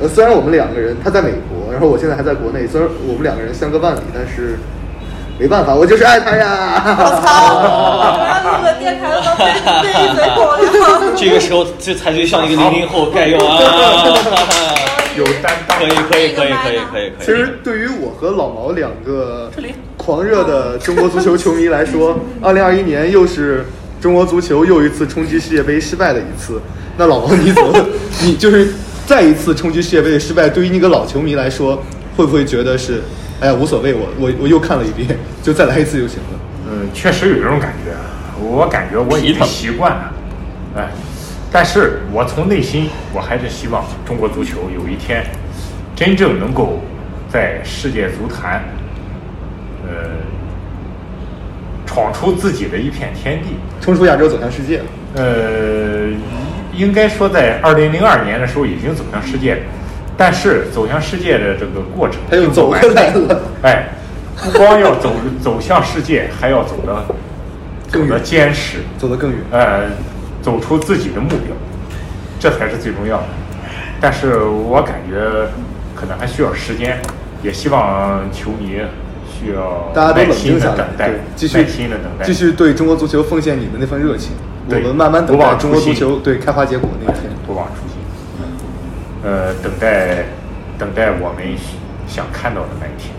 [0.00, 4.58] 呃，虽然我们两个人她在美国，然后我现在还在国内，虽然我们两个人相隔万里，但是
[5.38, 6.82] 没办法，我就是爱她呀。
[6.98, 7.62] 我操！
[8.18, 9.44] 我要录个电台都被
[9.82, 11.14] 被一嘴狗粮。
[11.16, 13.62] 这个时候这才最像一个零零后该有啊！
[15.16, 17.12] 有担当可以可以可以可以可以可以。
[17.20, 19.50] 其实对于我和老毛两个
[19.96, 23.64] 狂热的中国足球球迷来说， 二零二一年又是
[24.00, 26.60] 中国足球又一次冲击世界杯失败的一次。
[26.98, 27.86] 那老毛你怎么，
[28.22, 28.68] 你就是
[29.06, 31.82] 再一次冲击世界杯的失败，对于你个老球迷来说，
[32.16, 33.02] 会不会觉得是，
[33.40, 36.40] 哎呀无所谓，我我我又看了一遍， 就再来一次就行了。
[36.70, 37.92] 嗯，确实有这种感觉，
[38.40, 40.12] 我感觉我已经习惯了，
[40.76, 40.90] 哎，
[41.58, 45.24] 但是我从内心我还是希望中国足球有一天
[45.94, 46.82] 真正能够
[47.30, 48.62] 在世界足坛，
[49.82, 50.10] 呃，
[51.86, 53.56] 闯出自己的一片天地。
[53.80, 54.82] 冲出亚洲走向世界，
[55.14, 56.10] 呃，
[56.74, 59.60] 应该说在二零零二年的时候已经走向世界了，
[60.14, 63.40] 但是走向世界的这个过程，他又走回来了。
[63.62, 63.88] 哎，
[64.36, 65.10] 不光要走
[65.42, 67.14] 走向世界，还要走得走得
[67.90, 69.40] 更远坚实，走得更远。
[69.50, 69.84] 呃，
[70.46, 71.56] 走出自己的目标，
[72.38, 73.26] 这才是最重要的。
[74.00, 75.18] 但是我感觉
[75.96, 77.00] 可能还需要时间，
[77.42, 78.78] 也希望球迷
[79.28, 84.36] 需要大家都冷静下来的等，待对，，继续耐心的等待，继续对中国足球奉献你的那份热情。
[84.68, 87.28] 我们慢慢等不待中国足忘初心球对开花结果那一天。
[87.44, 87.98] 不忘初心。
[89.24, 90.26] 呃，等待
[90.78, 91.44] 等待我们
[92.06, 93.12] 想看到的那一天。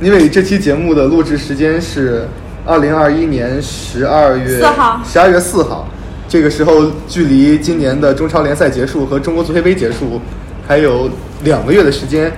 [0.00, 2.26] 因为这期节目的录制时间是
[2.64, 5.86] 二零二一年十二月四号十二月四号，
[6.30, 10.20] 这个时候距离今年的中超联赛结束和中国足协杯结束
[10.66, 11.10] 还有
[11.42, 12.32] 两个月的时间。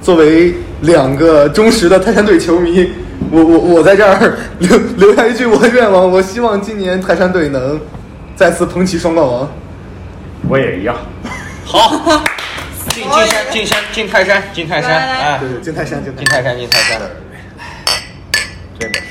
[0.00, 2.90] 作为两个忠实的泰山队球迷，
[3.30, 7.80] 我我我在这儿 留留下一句我的愿望，我希望今年泰山队能
[8.34, 9.48] 再次捧起双冠王。
[10.48, 10.96] 我也一样。
[11.64, 12.24] 好，
[12.90, 17.00] 进进山进山进泰山进泰山，来来哎对，对，进泰山，进泰进泰山进泰山，
[18.78, 19.06] 真的是。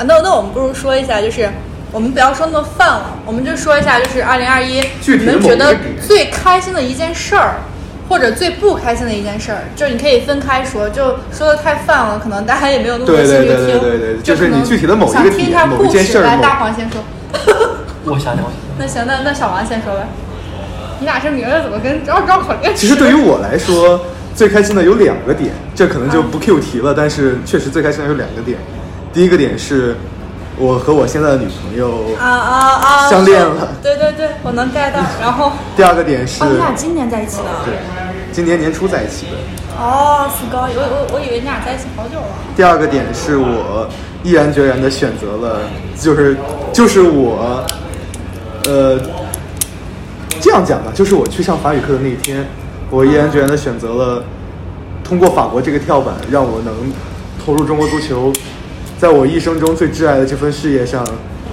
[0.00, 1.46] 啊，那那我们不如说一下，就是
[1.92, 7.56] 我们不要说那么泛了，我们就说一下，就是二零二一，你们觉得最开心的一件事儿，
[8.08, 13.66] 或者最不开心的一件事儿，就是你可以分开说，就说的太泛了，可能大家也没有那么多对对兴趣听。
[13.66, 17.02] 对对对对就是能你具体的某一个想听一下点某一故事件事儿来大黄先说。
[18.06, 20.00] 我想想，我想那行，那那小王先说吧。
[21.00, 22.74] 你俩这名字怎么跟绕绕口令似的？
[22.74, 24.00] 其实对于我来说，
[24.34, 28.56] 最开心的有两个点，这可能就不 Q 题了，但是确实最开心的有两个点。
[29.12, 29.96] 第一个点是
[30.56, 33.10] 我和我现在的女朋友，啊啊啊！
[33.10, 35.00] 相恋了对对对，我能 get 到。
[35.20, 37.44] 然后，第二个点是哦，你俩今年在一起的？
[37.64, 37.74] 对，
[38.30, 39.32] 今年年初在一起的。
[39.82, 42.26] 哦，死高，我我我以为你俩在一起好久了。
[42.54, 43.88] 第二个点是我
[44.22, 45.60] 毅然决然的选择了，
[45.98, 46.36] 就是
[46.72, 47.64] 就是我，
[48.66, 49.00] 呃，
[50.40, 52.46] 这样讲吧，就是我去上法语课的那一天，
[52.90, 54.22] 我毅然决然的选择了
[55.02, 56.74] 通过法国这个跳板，让我能
[57.44, 58.30] 投入中国足球，
[59.00, 61.02] 在我一生中最挚爱的这份事业上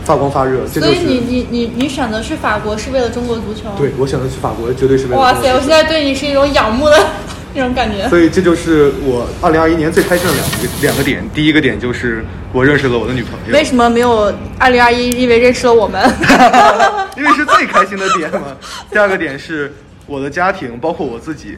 [0.04, 0.60] 发光发热。
[0.70, 3.70] 这就是所以你你你你选择去法国是为了中国足球？
[3.78, 7.08] 对我选择去法国，绝对是为了哇塞，我现在对你是一种仰慕的
[7.56, 8.06] 那种感觉。
[8.10, 11.24] 所以这就是我二零二一年最开心的两个两个点。
[11.34, 15.12] 第一个点就是我认识了我的女朋友，为什么没有二零二一？
[15.12, 16.04] 因为认识了我们。
[17.16, 18.58] 因为是最开心的点嘛。
[18.92, 19.72] 第二个点是
[20.06, 21.56] 我的家庭，包括我自己，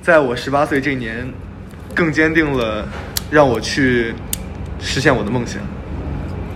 [0.00, 1.28] 在我十八岁这一年，
[1.92, 2.86] 更坚定了
[3.32, 4.14] 让我去
[4.84, 5.60] 实现我的梦想。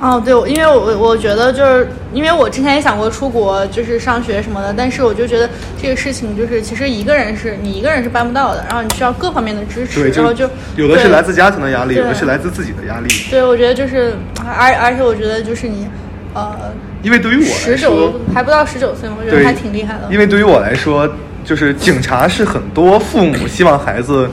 [0.01, 13.09] 哦，对，因为我我觉得就是因为我之前也想过出国，就是上学什么的，但是我就觉得这个事情就是其实一个人是你一个人是办不到的，然后你需要各方面的支持，然后就有的是来自家庭的压力，有的是来自自己的压力。
[13.29, 14.15] 对，我觉得就是
[14.47, 15.89] 而而且我觉得就是你
[16.33, 16.57] 呃
[17.03, 20.03] 因为对于我来十说九，还不到十九岁嘛，我觉得，还挺厉害的。
[20.13, 21.11] 因为对于我来说，
[21.45, 24.29] 就是警察是很多父母希望孩子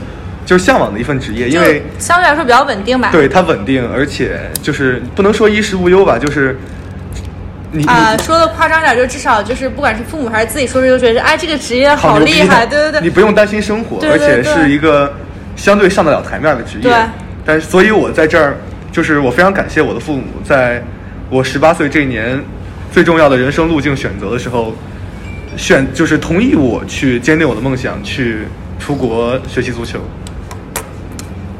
[0.45, 3.09] 就是向往的一份职业，因为相对来说比较稳定吧。
[3.11, 6.57] 对它稳定，而且就是不能说衣食无忧吧，就是
[7.71, 15.11] 你啊、你说的夸张点，就至少就是不管是父母还是自己说出去，都觉得哎，这个职业好厉害，对对对，你不用担心生活，对对对而且是一个
[15.55, 16.83] 相对上得了台面的职业。
[16.83, 16.93] 对
[17.43, 18.55] 但是，所以我在这儿，
[18.91, 20.81] 就是我非常感谢我的父母，在
[21.29, 22.39] 我十八岁这一年
[22.91, 24.73] 最重要的人生路径选择的时候，
[25.57, 28.47] 选就是同意我去坚定我的梦想，去
[28.79, 29.99] 出国学习足球。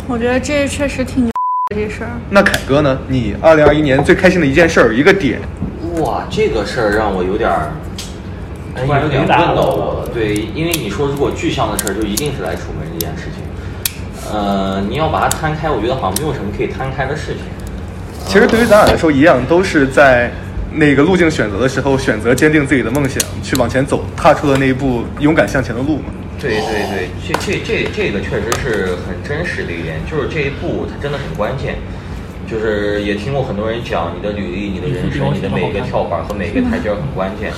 [0.07, 1.31] 我觉得这确实挺牛
[1.69, 2.11] 的这事儿。
[2.29, 2.97] 那凯哥呢？
[3.07, 5.39] 你二零二一年最开心的一件事儿，一个点，
[5.99, 7.71] 哇，这个事儿让我有点儿，
[8.75, 10.09] 哎，突然有点问到我了。
[10.13, 14.31] 对，因为你说如果具象的事儿，就一定是来楚门这件事情。
[14.31, 17.41] 呃，你要把它摊开，我觉得好像没有什么可以摊开的事情。
[18.27, 20.31] 其实对于咱俩来说一样，都是在
[20.71, 26.05] 那个路径选择的时候，选择坚定自己的梦想，去往前走，踏出了那一步勇敢向前的路嘛。
[26.45, 31.75] 对对对，这这这这个确实是很真实的一点，就是这一步它真的很关键。
[32.47, 37.51] 就是也听过很多人讲，你的履历、你的人生、你的每一个跳板和每一个台阶很关键。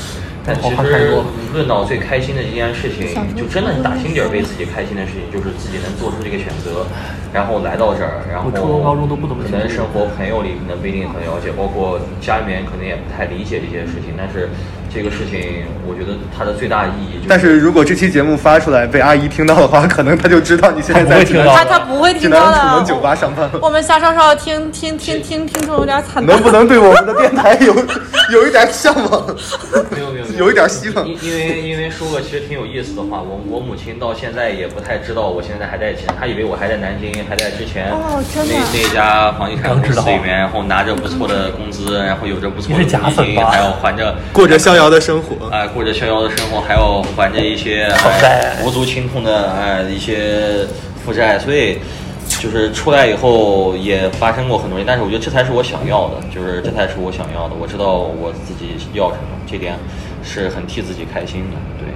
[0.48, 1.12] 但其实
[1.54, 6.88] 论到最开心的一件事情，就真的是打心底儿为自己开心的事情，就是自己能做出这个选择，
[7.34, 14.48] 然后来到这儿，然后初中高中都不怎么可能生活朋友里可能不一定很了解，包括家里面可能也不太理解这些事情，但是
[14.88, 17.28] 这个事情我觉得它的最大意义就是。
[17.28, 22.56] 但是如果这期节目发出来被阿姨听到的话，可能她就知道你现在在济南她他他不会听到的。
[22.56, 23.60] 南楚门酒吧上班了。
[23.62, 26.26] 我们瞎稍稍听听听听听众有点惨。
[26.26, 27.76] 能不能对我们的电台有
[28.32, 29.28] 有一点向往？
[29.92, 45.50] 没有没有没有一点希望因因为因为说个其实挺有意思的话，我我母亲到现在也不太知道我现在还在她以为我还在南京，还在之前哦真的那那家房地产公司里面，然后拿着不错的工资，然后有着不错的你是假公积金，还要还着 过着逍遥的生活。
[45.50, 47.88] 哎，过着逍遥的生活，还要还着一些
[48.64, 50.66] 无足轻重的哎一些
[51.06, 51.80] 负债，所以
[52.40, 57.56] 就是出来以后也发生过很多人，但是我觉得这才是我想要的，就是这才是我想要的。
[57.60, 59.74] 我知道我自己要什么，这点
[60.28, 61.56] 是很替自己开心的。
[61.80, 61.88] 对，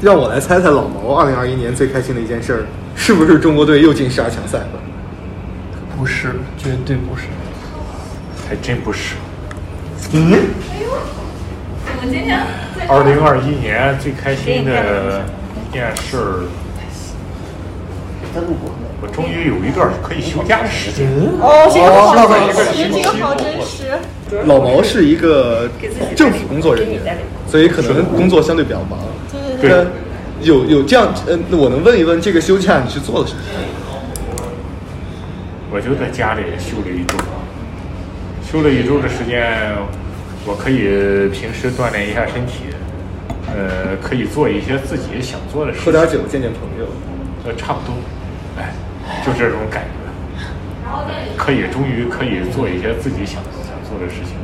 [0.00, 4.80] 让我来猜猜老毛二零二一年最开心的一件事儿，是不是中国队又进十二强赛了？
[5.96, 7.22] 不是，绝对不是。
[8.48, 9.16] 还真不是。
[10.12, 10.36] 嗯，哎
[10.82, 12.38] 呦我们今天
[12.88, 15.24] 二零二一年最开心的
[15.68, 16.44] 一件事儿，
[19.06, 21.06] 我终于有一段可以休假的时间。
[21.40, 23.86] 哦，这个好哦真实，这个好真实。
[24.46, 25.68] 老毛是一个
[26.16, 27.16] 政府工作人员，
[27.46, 28.98] 所以可能工作相对比较忙。
[29.60, 29.86] 对对对
[30.42, 33.40] 有有这样，呃，我能问一问，这个休假你是做了什么？
[35.70, 37.16] 我就在家里休了一周，
[38.42, 39.72] 休了一周的时间，
[40.44, 42.74] 我可以平时锻炼一下身体，
[43.46, 45.86] 呃，可以做一些自己想做的事情。
[45.86, 46.86] 喝点酒，见见朋友。
[47.46, 47.94] 呃，差不多，
[48.58, 48.74] 哎，
[49.24, 49.88] 就这种感觉，
[51.36, 54.36] 可以终于可以做一些自己想想做的事情，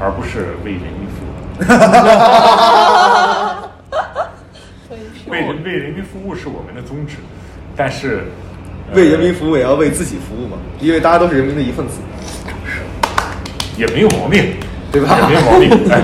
[0.00, 1.30] 而不是为人民服务。
[5.30, 7.16] 为人为人民服务是我们的宗旨，
[7.76, 8.24] 但是、
[8.90, 12.00] 呃为人民服务也要为自己服务嘛，因为大家都是人民的一份子。
[13.76, 14.52] 也没有毛病，
[14.92, 16.02] 对吧也没有毛病，哎，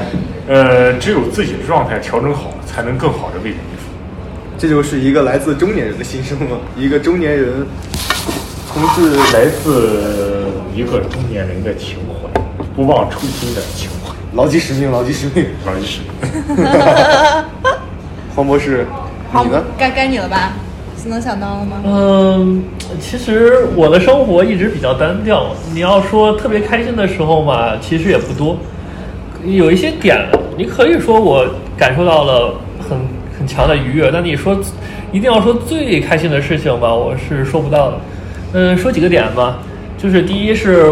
[0.49, 3.97] 呃，只有自己的状态调整好，才能更好的为人民服务。
[4.57, 7.67] 这就是一个来自中年人的心声嘛，一个中年人
[8.77, 12.29] 同志来自一个中年人的情怀，
[12.77, 14.13] 不忘初心的情怀。
[14.35, 15.47] 牢记使命，牢记使命。
[15.65, 16.67] 牢记使命，
[18.35, 18.87] 黄博士，
[19.33, 20.53] 好你呢？，该该你了吧？
[21.07, 21.77] 能想到了吗？
[21.87, 22.65] 嗯，
[23.01, 25.55] 其实我的生活一直比较单调。
[25.73, 28.59] 你要说特别开心的时候嘛，其实也不多。
[29.43, 32.99] 有一些点，你可以说我感受到了很
[33.39, 34.55] 很强的愉悦，但你说
[35.13, 37.99] 一定要说最开心的事情吧，我是说不到的。
[38.59, 39.59] 嗯，说几个点吧，
[39.99, 40.91] 就是第一是，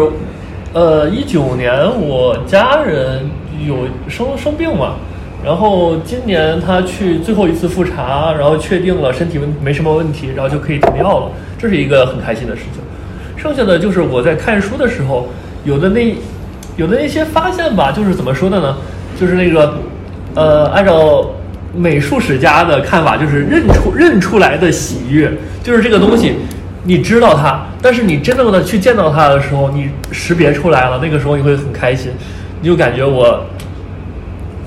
[0.71, 3.27] 呃，一九年我家人
[3.67, 4.97] 有生生病嘛，
[5.43, 12.83] 然后今年他去最后一次复查，然后确定了身体没什么问题，然后就可以停药了，这是一个很开心的事情。
[13.35, 15.27] 剩下的就是我在看书的时候，
[15.63, 16.15] 有的那
[16.77, 18.77] 有的那些发现吧，就是怎么说的呢？
[19.19, 19.75] 就是那个
[20.35, 21.31] 呃，按照
[21.75, 25.31] 美术史家的看法，就是认出认出来的喜悦，
[25.63, 26.35] 就是这个东西，
[26.85, 32.11] 你知道他，但是你真正的去见到他的时候，你识别出来了，那个时候你会很开心，
[32.61, 33.43] 你就感觉我。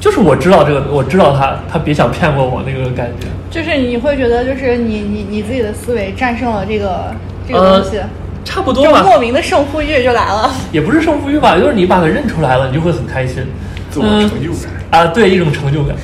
[0.01, 3.27] 就是我知道这个，我知道他，他别想骗过我那个感觉。
[3.51, 7.13] 就是你会觉得，就是你你你自己的思维战胜了这个
[7.49, 7.99] 这个呃东西，
[8.45, 10.55] 差不多吧，就莫名的胜负欲就来了。
[10.71, 13.45] 也不是胜负欲吧，就是你把它认出来了，你就会很开心。
[13.91, 15.03] 自我成就感。
[15.03, 15.97] 啊，对，一种成就感。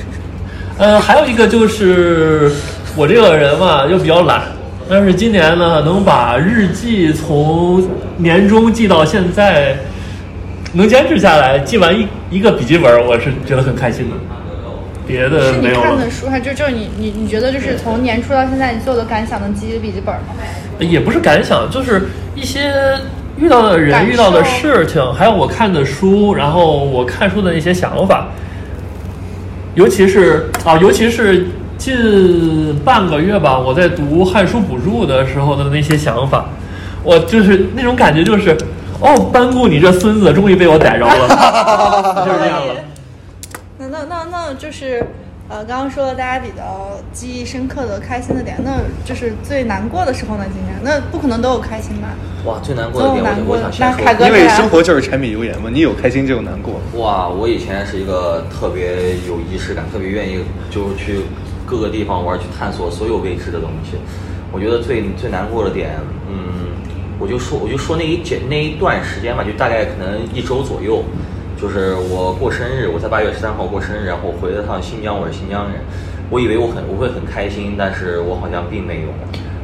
[0.77, 2.51] 呃，还有一个就是
[2.97, 4.41] 我这个人嘛，又比较懒，
[4.87, 7.83] 但是今年呢，能把日记从
[8.17, 9.75] 年终记到现在，
[10.73, 14.15] 能坚持下来，记完一一个笔记本，我是觉得很开心的。
[15.07, 20.33] 别的是你没有了看的，书，还就就是你你你觉得就是从年初到现在，你所有的感想能记一个笔记本吗？
[20.79, 22.71] 也不是感想，就是一些
[23.37, 28.27] 遇到的人、遇到的事情，还有我看的书，然后我看书的一些想法，
[29.75, 31.47] 尤其是啊，尤其是
[31.85, 36.49] 近半个月吧，我在读《汉书补注》的时候的那些想法，
[37.03, 38.57] 我就是那种感觉，就是
[38.99, 41.27] 哦，班固你这孙子终于被我逮着了，
[42.25, 42.73] 就是这样了。
[43.77, 45.05] 那那那那就是，
[45.47, 50.45] 呃，刚刚说了大家比较记忆深刻的、开心的点，那就是最难过的时候呢？
[50.51, 52.07] 今天那不可能都有开心吧？
[52.45, 56.81] 哇，最难过的点，最难过的我我想先说，那凯哥因为生活就是柴米油盐嘛，你有开心就有难过。
[56.99, 60.39] 哇，我以前是一个特别有仪式感，特别愿意
[60.71, 61.21] 就去
[61.65, 63.97] 各个地方玩，去探索所有未知的东西。
[64.51, 65.91] 我觉得最最难过的点，
[66.29, 66.71] 嗯，
[67.19, 71.03] 我就说我就说那一节那一段时间吧，就大概可能一周左右，
[71.59, 75.81] 就是我过生日，我在八月十三号过生日，然后回了趟新疆，我是新疆人，
[76.29, 79.07] 我以为我很我会很开心，但是我好像并没有。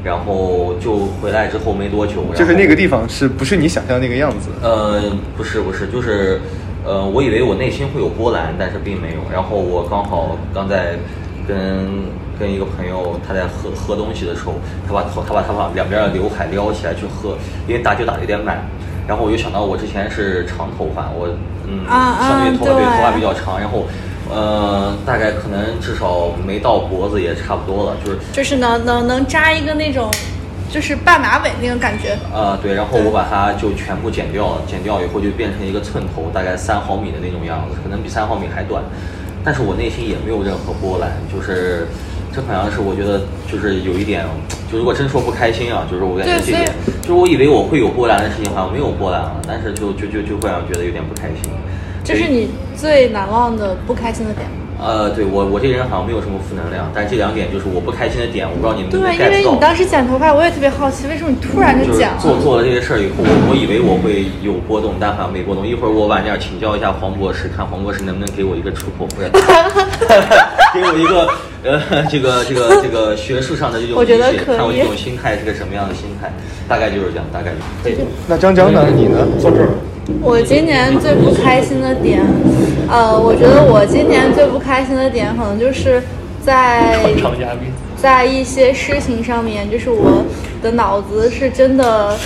[0.03, 4.49] 然后就回来之后没多久，就是那个地方是不是你想象那个样子？
[4.59, 4.99] 呃，
[5.37, 6.41] 不是不是，就是，
[6.83, 9.21] 呃，我以为我内心会有波澜，但是并没有。
[9.31, 10.95] 然后我刚好刚在
[11.47, 11.87] 跟
[12.39, 14.55] 跟一个朋友他在喝喝东西的时候，
[14.87, 18.61] 他把头他把他把两边的刘海撩起来去喝，因为打酒打的有点满。
[19.07, 21.27] 然后我就想到我之前是长头发，我
[21.67, 21.83] 嗯，
[22.21, 23.85] 相对于头发对对头发比较长，然后
[24.29, 30.09] 呃，大概可能至少没到脖子也差不多了，就是就是能能能扎一个那种，
[30.69, 32.13] 就是半马尾那种感觉。
[32.33, 38.81] 啊、对，然后我把它就全部剪掉了，剪掉以后就变成一个寸头，大概三毫米的那种样子，可能比三毫米还短，
[39.43, 41.87] 但是我内心也没有任何波澜，就是
[42.33, 44.25] 这好像是我觉得就是有一点，
[44.71, 46.65] 就如果真说不开心啊，就是我感觉这点，
[47.01, 51.51] 就是我以为我会有波澜的事情，好像没有波澜了，但是就就就就会让我觉得有点不开心。
[52.03, 54.60] 这是你最难忘的不开心的点吗？
[54.81, 59.53] 呃，对我我这个人好像没有什么负能量，但是这两点就是我不开心的点，我不知道你们能不对，能因为 get 到。
[59.53, 62.17] 你当时剪头发，我也特别好奇，为什么你突然就就是剪了？
[62.19, 65.61] 做做了这些事儿以后，我我以为我会有波动，但好像没波动。
[65.65, 69.29] 一会儿我晚点请教一下黄博士，看黄博士能不能给我一个出口，不是
[70.73, 71.29] 给我一个
[71.63, 76.33] 呃这个这个这个学术上的这种我觉得理解看我这种心态是个什么样的心态，
[76.67, 77.53] 大概就是这样，大概
[77.85, 78.01] 就是。
[78.27, 78.87] 那张张呢？
[78.89, 79.27] 你呢？
[79.39, 79.69] 坐这儿，
[80.21, 82.21] 我今年最不开心的点，
[82.89, 86.01] 呃，我觉得我今年最不开心的点，可能就是
[86.43, 86.99] 在
[87.95, 90.23] 在一些事情上面，就是我
[90.61, 92.17] 的脑子是真的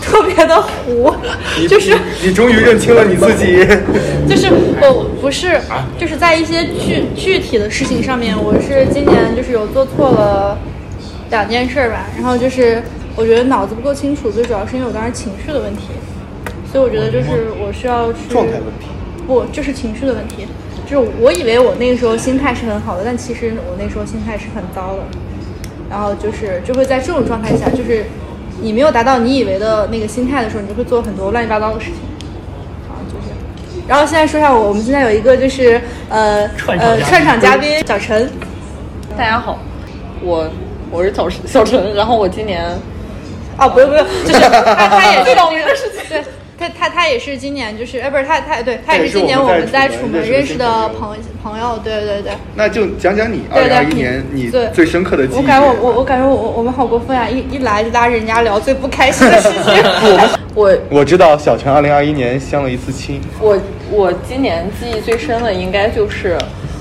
[0.00, 1.12] 特别的糊，
[1.68, 3.66] 就是你终于认清了你自己。
[4.28, 4.48] 就是
[4.80, 5.60] 我不是，
[5.98, 10.56] 就是在一些具具体的事情上面，我是今年就是有做错了
[11.30, 12.82] 两件事儿吧，然后就是
[13.14, 15.82] 我觉得脑子不够清楚，最主要是因为我当时情绪的问题，
[16.76, 18.86] 所以我觉得就是我需要去状态问题。
[19.26, 20.46] 不，就是情绪的问题。
[20.86, 24.98] 就是我以为我那个时候心态是很好的，但其实我那时候心态是很糟的。
[25.88, 28.04] 然后就是就会在这种状态下，就是
[28.60, 31.94] 你没有达到你以为的那个心态的时候，你就会做很多乱七八糟的事情。
[32.90, 33.32] 啊，就是。
[33.88, 38.30] 然后现在说一下我，我们现在有一个就是呃呃串场嘉宾小陈，
[39.16, 39.58] 大家好，
[40.22, 40.46] 我
[40.90, 42.66] 我是小陈小陈，然后我今年
[43.56, 46.22] 哦，不用不用，就是 他他也是最倒霉的事情对。
[46.58, 52.32] 他他他也是今年就是哎不是他他对他也也是是今年我我们们在楚门门认识的朋朋友，对对对。
[52.54, 55.36] 那就讲讲你二对对，零二一年你对最深刻的记忆。
[55.36, 57.28] 我感觉我我我感觉我我我们好过分啊！
[57.28, 59.84] 一一来就拉着人家聊最不开心的事情。
[60.54, 63.58] 我我知道小陈二零二一年相了一次亲，我
[63.90, 66.38] 我今年记忆最深的应该就是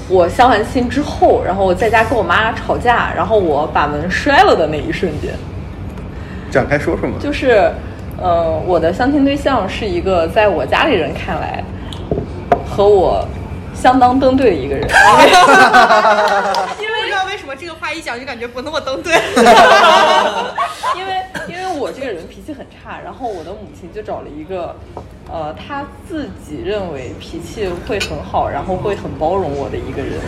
[0.07, 5.33] 我相完亲之后，然后我在家跟我妈吵架，然后我把门摔了的那一瞬间。
[6.49, 7.15] 展开说说嘛。
[7.19, 7.69] 就是，
[8.21, 11.63] 呃，我的相亲对象是一个在我家里人看来
[12.65, 13.27] 和我
[13.73, 14.87] 相当登对的一个人，
[16.79, 19.13] 因为不知道为什么这个话一讲就感觉不那么登对。
[20.95, 21.13] 因为
[21.47, 24.75] 因为我这个人脾气很差，然后我的母亲就找了一个，
[25.29, 30.21] 呃，她自己认为脾气会很好，然后会很包容我的一个人。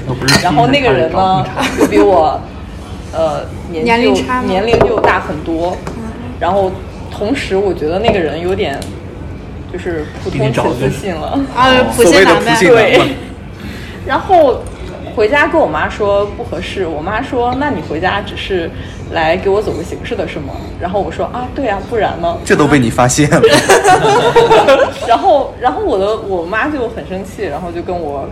[0.44, 1.46] 然后那个人呢，
[1.80, 2.40] 就比我，
[3.14, 4.14] 呃，年纪又年
[4.44, 5.76] 龄年龄又大很多。
[6.40, 6.72] 然后
[7.12, 8.80] 同时，我觉得那个人有点
[9.72, 11.40] 就是普通且自信了。
[11.56, 12.98] 啊，普所谓的信男呗。
[12.98, 13.02] 对，
[14.06, 14.62] 然后
[15.16, 18.70] 回家跟我妈说不合适，我妈说那你回家只是
[19.12, 20.54] 来给我走个形式的是吗？
[20.80, 22.38] 然后我说啊，对啊，不然呢？
[22.46, 23.42] 这都被你发现了。
[25.08, 28.30] 然后，然后我的我妈就很生气，然后就跟我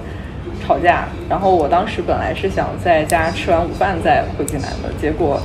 [0.66, 1.08] 吵架。
[1.28, 5.42] 然后我当时本来是想在家吃完午饭再回济南的，结果，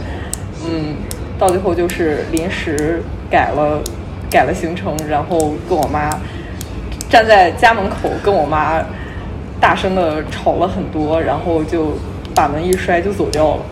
[0.67, 0.95] 嗯，
[1.41, 3.81] 到最后就是临时改了
[4.31, 6.11] 改了行程，然后跟我妈
[7.09, 8.85] 站在家门口跟我妈
[9.59, 11.95] 大声的吵了很多，然后就
[12.35, 13.63] 把门一摔就走掉了。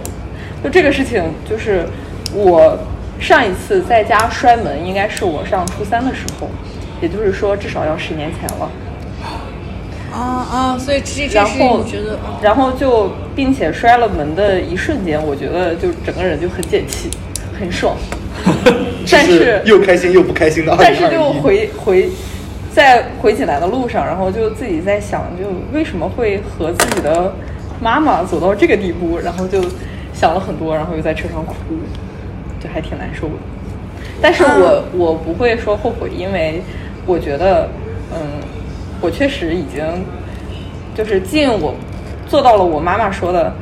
[0.65, 1.87] 就这个事情，就是
[2.35, 2.79] 我
[3.21, 6.49] 上一次在家摔门，应该是我上初三的时候，
[7.03, 8.71] 也就是说至少要十年前了。
[10.11, 10.19] 啊
[10.51, 12.41] 啊，所以这这是然后你觉得啊？
[12.43, 17.11] 然后就并且摔了门的一瞬间，我觉得就整个人就很解气，
[17.59, 17.97] 很爽。
[19.11, 22.09] 但是又开心又不开心的但是就回回
[22.73, 27.33] 在回济南的路上，然后就自己在想，就为什么会和自己的
[27.81, 29.63] 妈妈走到这个地步，然后就
[30.13, 31.55] 想了很多，然后又在车上哭，
[32.61, 33.35] 就还挺难受的。
[34.21, 36.63] 但是我、我不会说后悔，因为
[37.07, 37.69] 我觉得，
[38.13, 38.21] 嗯，
[39.01, 39.85] 我确实已经
[40.95, 41.75] 就是尽我
[42.29, 43.53] 做到了我妈妈说的，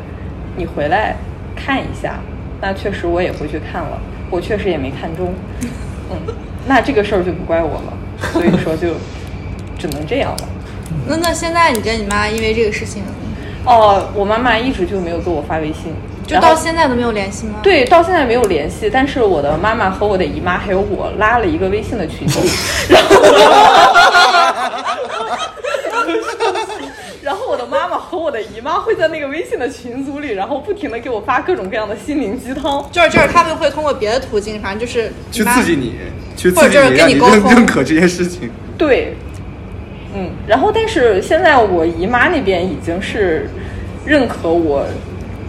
[0.57, 1.14] 你回来
[1.55, 2.18] 看一下。
[2.61, 3.99] 那确实我也回去看了，
[4.31, 5.35] 我确实也没看中，
[6.11, 6.17] 嗯，
[6.67, 7.93] 那这个事儿就不怪我了，
[8.33, 8.95] 所以说就
[9.79, 10.49] 只能这样了。
[11.07, 13.03] 那那现在你跟你妈因为这个事情，
[13.65, 15.95] 哦，我妈妈一直就没有给我发微信，
[16.27, 22.41] 就到现在都没有联系吗？，对，到现在没有联系，但是我的妈妈和我的姨妈还有我拉了一个微信的群组，
[22.89, 23.15] 然后，
[27.27, 32.89] 然后我的妈妈和我的姨妈会在那个微信的群组里，然后不停的给我发各种各样的心灵鸡汤。
[32.93, 35.97] 就是就是他们会通过别的途径，反正就是去刺激你，
[36.37, 38.49] 去或者就是刺激你，让你认跟你沟通认可这件事情。
[38.79, 39.16] 对，
[40.14, 43.51] 嗯，然后但是现在我姨妈那边已经是
[44.05, 44.87] 认可我，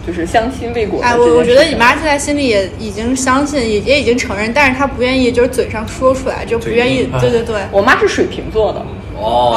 [0.04, 7.08] 就是相亲未果的哎，我我觉得你妈现在心里也已经相信，也也已经承认，但是她不愿意，就是嘴上说出来，就不愿意。
[7.20, 7.60] 对对对。
[7.70, 8.84] 我妈是水瓶座的，
[9.16, 9.54] 哦，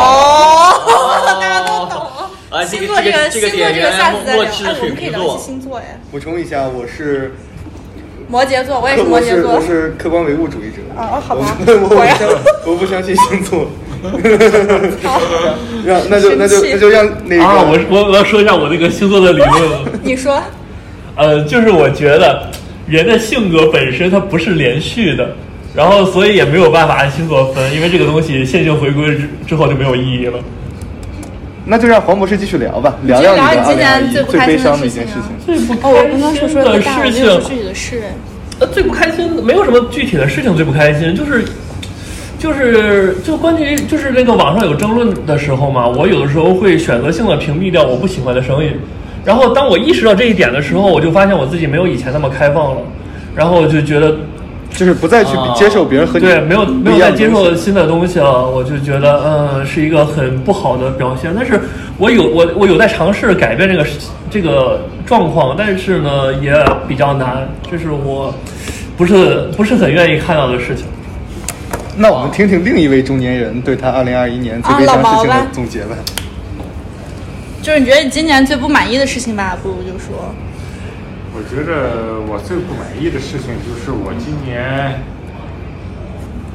[1.41, 1.70] 大家都懂。
[2.51, 4.43] 啊，这星座这个这个星座这个下次再聊。
[4.43, 5.85] 哎，我们可以聊一星座呀。
[6.11, 7.33] 补充一下，我是
[8.27, 10.81] 摩羯座，我也是摩羯座我是客观唯物主义者。
[10.99, 12.29] 啊哦好吧我我不相
[12.67, 13.69] 我不相信星座。
[15.85, 19.81] 让那就那就那就让那个啊，我我我要说一下我那个星座的理论。
[20.03, 20.43] 你说，
[21.15, 22.51] 呃，就是我觉得
[22.85, 25.35] 人的性格本身它不是连续的，
[25.73, 30.37] 然后所以也没有办法按星座分，因为这个东西线性回归之之后就没有意义了。
[31.65, 35.29] 那就让黄博士继续聊吧，聊聊你的聊你今年最不开心的最悲伤的一事情啊件事情。
[35.45, 38.01] 最不哦，我刚刚说说的事情没有说具体的事。
[38.59, 41.45] 呃，最不开心的没有什么具体的事情最不开心，就是
[42.37, 48.71] 就是就关于就是那个网上有争论的时候嘛，我有的时候会选择性的屏蔽掉我不喜欢的声音，
[49.23, 52.81] 然后当我意识到这一点的时候，我就发现我自己没有以前那么开放了，
[53.35, 54.15] 然后我就觉得
[54.73, 61.59] 就是不再去啊接受别人和你对没有没有再接受新的东西了，我就觉得嗯是一个很不好的表现，但是
[61.97, 63.85] 我有我我有在尝试改变这个
[64.29, 66.53] 这个状况，但是呢也
[66.87, 68.33] 比较难，这是我
[68.97, 70.85] 不是不是很愿意看到的事情。
[71.97, 75.95] 那我们听听另一位中年人对他二零二一年最啊悲伤事情的总结吧。
[77.61, 79.55] 就是你觉得你今年最不满意的事情吧？
[79.61, 80.33] 不如就说，
[81.33, 84.99] 我觉得我最不满意的事情就是我今年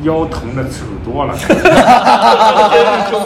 [0.02, 1.34] 腰疼的次数多了。
[1.40, 1.56] 虽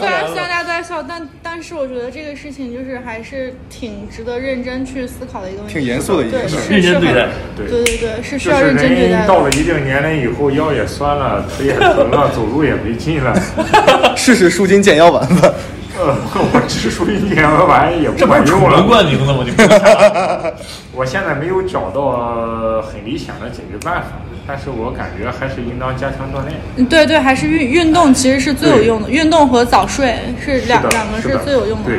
[0.09, 5.73] 然虽然大家都在笑，但但是我觉得这个事情就是还是挺值得认真去思考的一个问题。
[5.73, 7.27] 挺严肃的一对，件事是认真对待
[7.57, 13.35] 对对对对，是需就是要认真对待到了一定年龄以后，腰也酸了，腿也疼了，走路也没劲了。
[14.15, 15.53] 试试舒筋健腰丸吧。
[16.01, 18.81] 呃，我吃舒筋健腰丸也这不管用了。
[18.83, 19.43] 冠名的吗？
[19.45, 20.53] 你不看
[20.93, 24.09] 我现在没有找到很理想的解决办法，
[24.47, 26.59] 但是我感觉还是应当加强锻炼。
[26.77, 31.91] 嗯对对，还是运运动其实是最有用的，运动和早睡是两是两个是最有用的。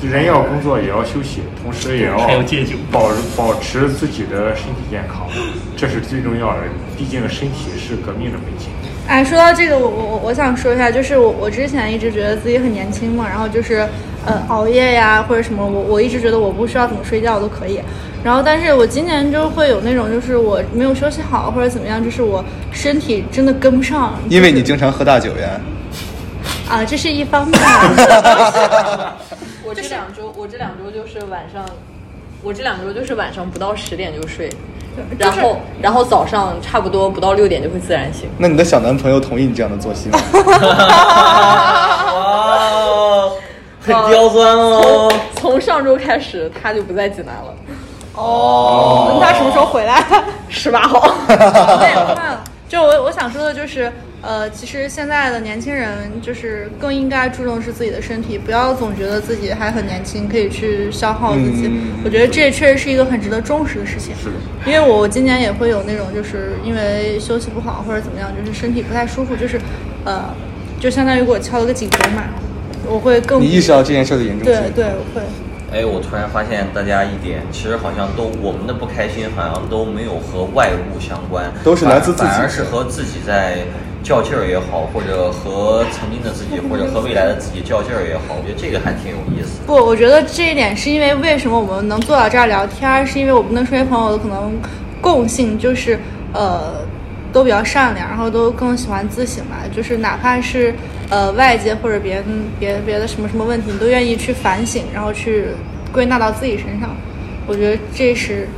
[0.00, 5.28] 对，人要工作也要休息，同时也要还要戒酒保保持自己的身体健康，
[5.76, 6.60] 这是最重要的。
[6.96, 8.68] 毕竟身体是革命的媒介。
[9.06, 13.86] 哎，说到这个，我我我想说一下，就是我我之前一直觉得自己很年轻嘛，然后就是
[14.26, 17.80] 呃熬夜呀或者什么，我我一直觉得我不需要怎么睡觉都可以。
[18.24, 24.14] 然后，但是我今年就会有那种，就是我没有休息好或者怎么样，就是我身体真的跟不上。
[24.28, 25.60] 因为你经常喝大酒呀。
[26.68, 27.60] 啊，这是一方面。
[29.64, 31.64] 我这两周，我这两周就是晚上，
[32.42, 34.48] 我这两周就是晚上不到十点就睡，
[35.18, 38.28] 然后然后早上差不多不到六点就会自然醒。
[38.38, 40.18] 那你的小男朋友同意你这样的作息吗？
[42.16, 43.30] 哇，
[43.80, 45.12] 很刁钻哦。
[45.36, 47.54] 从上周开始，他就不在济南了。
[48.14, 50.04] 哦，那他什么时候回来？
[50.48, 51.00] 十八号。
[51.28, 52.42] 对，快了。
[52.68, 53.92] 就我我想说的就是，
[54.26, 61.70] 呃，其实现在的年轻人就是更应该注重是自己的身体，不要总觉得自己还很年轻，可以去消耗自己。
[62.04, 64.12] 我觉得这确实是一个很值得重视的事情。
[64.20, 64.34] 是的。
[64.66, 69.60] 因为我今年也会有那种，就是因为休息不好或者怎么样，就是身体不太舒服，就是，
[70.04, 70.34] 呃，
[70.80, 72.24] 就相当于给我敲了个警钟嘛。
[72.88, 74.60] 我会更你意识到这件事的严重性。
[74.60, 75.24] 对对，我会。
[75.72, 83.58] 哎，我突然发现大家一点，其实好像都我们的不开心好像都没有和外物相关，都是来自自己，反而是和自己在
[84.06, 89.58] 较劲儿也好，或者和曾经的自己，或者和未来的自己较劲儿也好，我觉得这个还挺有意思。
[89.66, 94.52] 不，我觉得这一点是因为为什么我们能坐到这儿聊天，是因为我们的这些朋友的可能
[95.00, 95.98] 共性就是
[96.32, 96.86] 呃
[97.32, 100.72] 都比较善良，然后都更喜欢自省吧，就是哪怕是。
[101.08, 102.24] 呃，外界或者别人
[102.58, 105.44] 别别的什么什么问题，你都愿意去反省，然后去
[105.92, 106.96] 归纳到自己身上。
[107.46, 108.48] 我觉得这是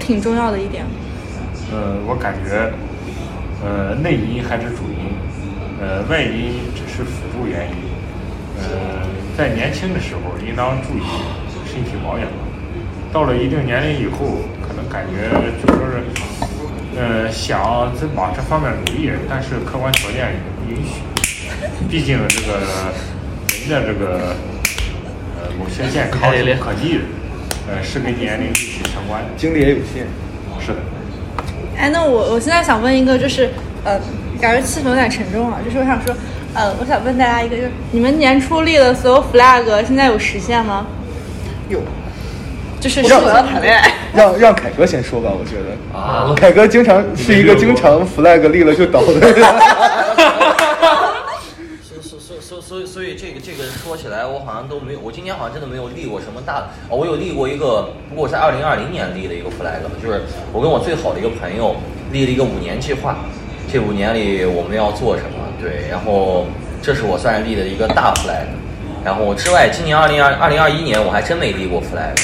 [0.00, 0.82] 挺重要的一点。
[1.70, 2.72] 呃，我感觉，
[3.64, 5.14] 呃，内因还是主因，
[5.80, 7.76] 呃，外因只是辅助原因。
[8.58, 9.06] 呃，
[9.36, 11.02] 在年轻的时候应当注意
[11.64, 12.28] 身体保养，
[13.12, 16.02] 到了一定年龄以后，可能感觉就说是，
[16.98, 21.00] 呃，想在往这方面努力，但是客观条件也不允许。
[21.88, 24.34] 毕竟这个人的这个
[25.38, 27.00] 呃某些健康是不可逆的，
[27.68, 30.06] 呃是跟年龄息息相关的，精力也有限。
[30.60, 30.78] 是的。
[31.78, 33.50] 哎，那我我现在想问一个，就是
[33.84, 33.98] 呃，
[34.40, 36.14] 感觉气氛有点沉重啊，就是我想说，
[36.54, 40.86] 呃，我想问大家一个，就是你们年初立的所有 flag 现在有实现吗？
[41.68, 41.80] 有。
[42.80, 43.92] 就是我要谈恋爱。
[44.12, 49.34] 让让凯哥先说吧，我觉得啊，凯哥经常是一个经常 flag 立了就倒的人。
[52.60, 56.68] 所以，所以这个这个说起来，我好像都没有，我今年好像真的没有立过什么大的。
[56.90, 60.22] 哦，我有立过一个，不过我在二零二零年立的一个 flag，就是
[60.52, 61.76] 我跟我最好的一个朋友
[62.10, 63.16] 立了一个五年计划，
[63.72, 65.38] 这五年里我们要做什么？
[65.60, 66.46] 对，然后
[66.82, 68.46] 这是我算是立的一个大 flag。
[69.04, 72.14] 然后之外，今年二零二二零二一年我还真没立过 flag，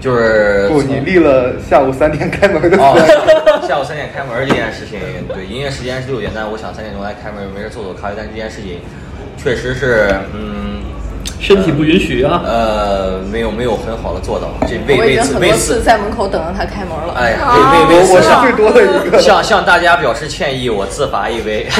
[0.00, 3.36] 就是不，你立了下午三点开门的 flag。
[3.66, 5.00] 下午三点开门这件事情，
[5.32, 8.80] 对，营业时间是六点，但我想三点钟来开门，没事做做咖啡，但这件事情。
[9.36, 10.82] 确实是，嗯，
[11.40, 12.42] 身体不允许啊。
[12.44, 14.48] 呃，没有没有很好的做到。
[14.66, 17.14] 这为为此为此在门口等着他开门了。
[17.14, 17.36] 哎呀，
[17.88, 19.20] 为为为我是最多的一个。
[19.20, 21.66] 向向大家表示歉意，我自罚一杯。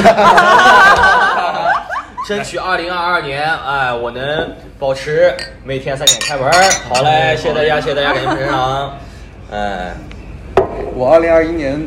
[2.29, 4.49] 争取二零二二年，哎，我能
[4.81, 5.33] 保持
[5.65, 6.51] 每天三点开门。
[6.89, 8.93] 好嘞，谢谢大家，谢谢大家，感谢捧场。
[9.53, 9.93] 哎，
[10.95, 11.81] 我二零二一年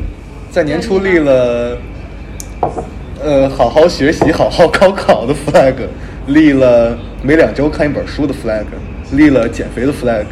[0.50, 1.76] 在年初立了。
[3.22, 5.74] 呃，好好学习，好好高考的 flag，
[6.26, 8.64] 立了每两周看一本书的 flag，
[9.12, 10.24] 立了减肥的 flag，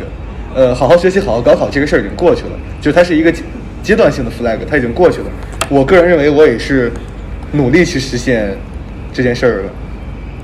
[0.55, 3.33] 呃，好好学习，好好高考这个事儿已经过去了，就它是一个
[3.83, 5.27] 阶段性的 flag，它已经过去了。
[5.69, 6.91] 我个人认为，我也是
[7.53, 8.57] 努力去实现
[9.13, 9.71] 这件事儿了。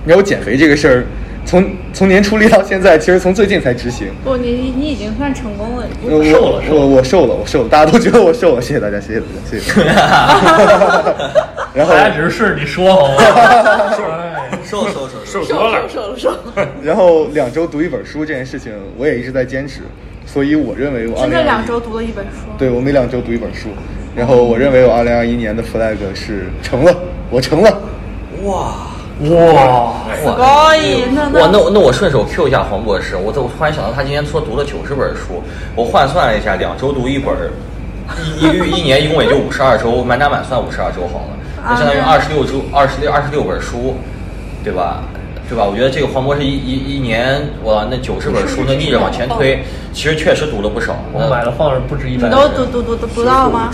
[0.06, 1.04] 然后减肥这个事儿。
[1.46, 4.08] 从 从年初立到现在，其实从最近才执行。
[4.24, 5.86] 不，你你已经算成功了。
[6.02, 11.53] 我瘦了，我我瘦了，我瘦了，大家都觉得我瘦了，谢谢大家，谢谢大家，谢谢。
[11.74, 13.16] 然后大家只是顺着你说，好吗？
[14.64, 16.32] 瘦瘦瘦瘦多了，瘦了瘦。
[16.82, 19.80] 然后两周读一本书这件事情，我也一直在坚持，
[20.24, 22.46] 所以我认为我真的两周读了一本书。
[22.56, 23.70] 对，我每两周读一本书，
[24.14, 26.94] 然后我认为我二零二一年的 flag 是成了，
[27.30, 27.80] 我成了。
[28.44, 28.72] 哇。
[29.30, 29.94] 哇，
[30.36, 35.40] 可以，那那那那我顺手 Q 一下黄博士，我我突然想到他今天说读了九十本书，
[35.76, 37.32] 我换算了一下，两周读一本，
[38.40, 43.96] 一一个一年一共也就五十二周，满打满算五十二周好了，那相当于二十六周，二十六二十六本书，
[44.62, 45.02] 对吧？
[45.48, 45.64] 对吧？
[45.64, 49.62] 我觉得这个黄渤是一一一年，哇，那九十本书，那逆着往前推，
[49.92, 50.96] 其实确实读了不少。
[51.12, 52.34] 我买了放着不止一百你。
[52.34, 53.70] 都读读读读读到了吗？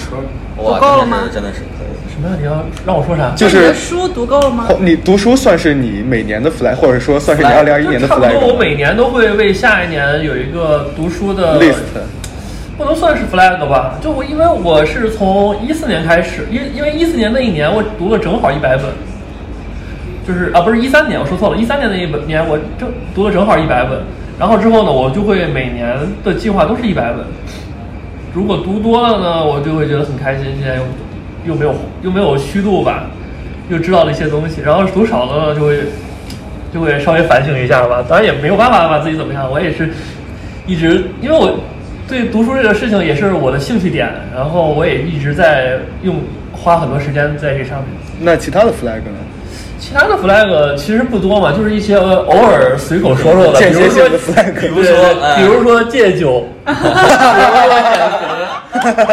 [0.59, 1.91] 哇，读够了吗真的是真的是可以。
[2.13, 2.37] 什么呀？
[2.39, 3.33] 你要让我说啥？
[3.37, 4.69] 就是书读够了吗？
[4.81, 11.75] 你读书算是你每年的 flag，或者说算是你二零二一年的 flag 多，我每年都会为下一年有一个读书的 list。
[12.81, 18.87] 不能算是 flag 吧，就我因为我是从一四年开始，因因为一四年那一年我读了正好一百本，
[20.27, 24.01] 就是啊不是一三年，我说错了，一三年那一本年我正读了正好一百本，
[24.39, 27.19] 然后之后呢，我就会每年的计划都是一百本，
[28.33, 30.83] 如果读多了呢，我就会觉得很开心，现在又
[31.49, 33.05] 又没有又没有虚度吧，
[33.69, 35.81] 又知道了一些东西，然后读少了呢，就会
[36.73, 39.91] 就会稍微反省一下吧，当然也没有办法把自己怎么样，我也是
[40.67, 41.59] 一直因为我。
[42.11, 46.17] 对读书这个事情也是我的兴趣点，然后我也一直在用
[46.53, 47.87] 花很多时间在这上面。
[48.19, 49.15] 那其他的 flag 呢？
[49.79, 56.49] 其他的 flag 其实不多嘛，就是一些偶尔随口说说的，比如说性的 flag，比如说，比如说戒酒。
[56.67, 56.75] 当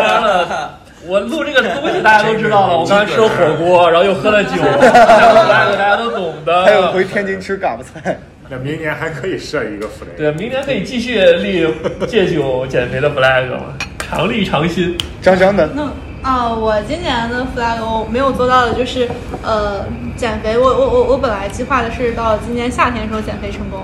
[0.04, 6.66] 然了，我录这个东西大家都知道了，我刚才吃了火锅，然后又喝了酒，这个 flag 大家都懂的。
[6.66, 8.18] 还有回天津吃嘎巴菜。
[8.50, 10.16] 那明年还可以设一个 flag。
[10.18, 11.68] 对，明年可以继续立
[12.08, 14.98] 戒酒减肥的 flag 嘛，常立常新。
[15.22, 15.70] 张张的？
[15.76, 15.92] 那
[16.22, 19.08] 啊、我今年的 flag 我没有做到的就是
[19.44, 19.86] 呃
[20.16, 23.80] 减肥，我我我我本来计划的是到今年夏天的时候减肥成功，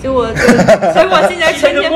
[0.00, 0.34] 结果就
[0.92, 1.90] 结果今年 春天？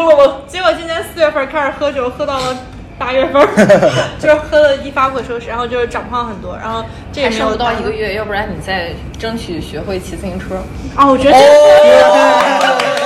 [0.46, 2.56] 结果今年四月份开始喝酒，喝到了。
[2.99, 3.46] 八月份
[4.18, 10.57] 就是喝的一发不可收拾，然后就是长胖很多，然后这也剩不到一个月，要不然你再争取学会骑自行车。
[10.96, 11.38] 啊，我觉得这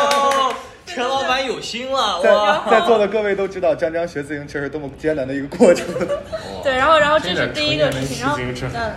[0.00, 0.54] 哦，
[0.86, 2.62] 陈老板有心了在哇！
[2.70, 5.86] 在座的各位都知道，张张学自行车是多么艰难的一个过程。
[6.64, 8.38] 对，然后然后这是第一个事情，然后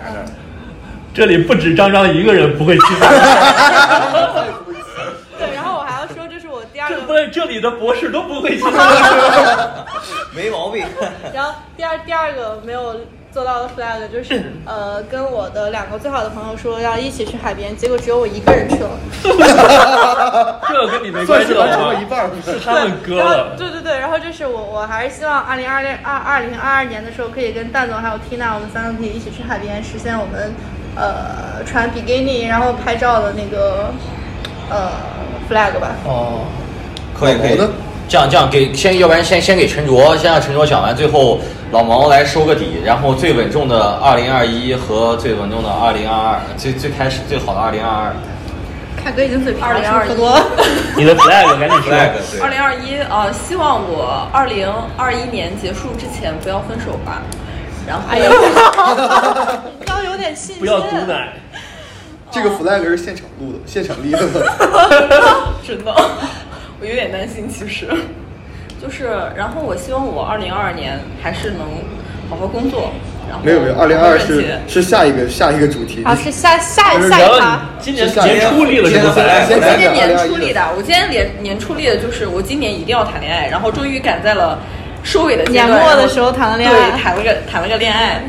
[0.08, 0.26] 嗯。
[1.14, 3.08] 这里不止张张一个人不会骑自行车，
[5.40, 6.50] 对，然后我还要说这是
[7.16, 9.86] 我第二个这里的博士都不会骑自行车。
[10.36, 10.86] 没毛病。
[11.34, 12.96] 然后第二第二个没有
[13.32, 18.90] 做到的 flag 就是呃跟我的两个最好的朋友说要一起去海边，结果只有我一个人去了。
[20.68, 22.30] 这跟你没关系了一半儿。
[22.44, 23.56] 是他们割了。
[23.58, 30.54] 对对对，然后就是我我还是希望二零二零二二零二二年的时候可以跟蛋总还有 Tina 我们三个可以一起去海边实现我们
[30.96, 33.92] 呃穿比基尼然后拍照的那个
[34.70, 34.92] 呃
[35.50, 35.96] flag 吧。
[36.06, 36.46] 哦，
[37.18, 37.58] 可以可以
[38.08, 41.40] 这样这样给先，要不然先先给陈卓，先让陈卓讲完，最后
[41.72, 48.14] 老毛来收个底，然后最稳重的二零二一和最稳重的二零二二，最最开始最好的二零二二
[49.04, 50.46] 凯哥已经嘴瓢了，2021是不是喝多了。
[50.98, 51.94] 你的 flag 赶紧说。
[51.94, 57.22] flag 对二零二一啊，希望我二零二一年结束之前不要分手吧。
[57.88, 58.32] 然后，哎呀，
[59.88, 60.60] 要有点信心。
[60.60, 61.34] 不要毒奶。
[62.32, 64.42] 这个 flag 是现场录的，现场立的吗？
[65.66, 65.94] 真的，
[66.82, 67.88] 我有点担心，其实，
[68.82, 69.06] 就是，
[69.36, 71.62] 然后我希望我二零二二年还是能
[72.30, 72.92] 好好工作，
[73.30, 76.04] 然后没有没有，二零二二是是下一个下一个主题。
[76.04, 77.62] 啊，是下下下一趴。
[77.80, 79.00] 今年年初立了什？
[79.00, 84.60] 我今年年初立的，我今年年年初立的就是我今年一定要谈恋爱，然后终于赶在了
[85.04, 88.22] 收尾的年末的时候谈了恋爱对，谈了个谈了个恋爱，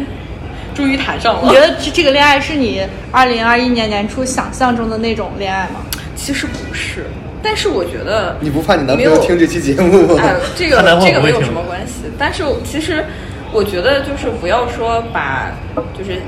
[0.74, 1.42] 终于谈上了。
[1.44, 5.80] 你觉得这这个恋爱是你二零二一年年初想象中的那种恋爱吗？
[6.16, 7.04] 其实不是，
[7.42, 10.20] 但是我觉得你不怕你男朋友听这期节目吗？
[10.20, 12.10] 哎，这个 这个没有什么关系。
[12.18, 13.04] 但是其实
[13.52, 15.52] 我觉得就是不要说把
[15.96, 16.20] 就是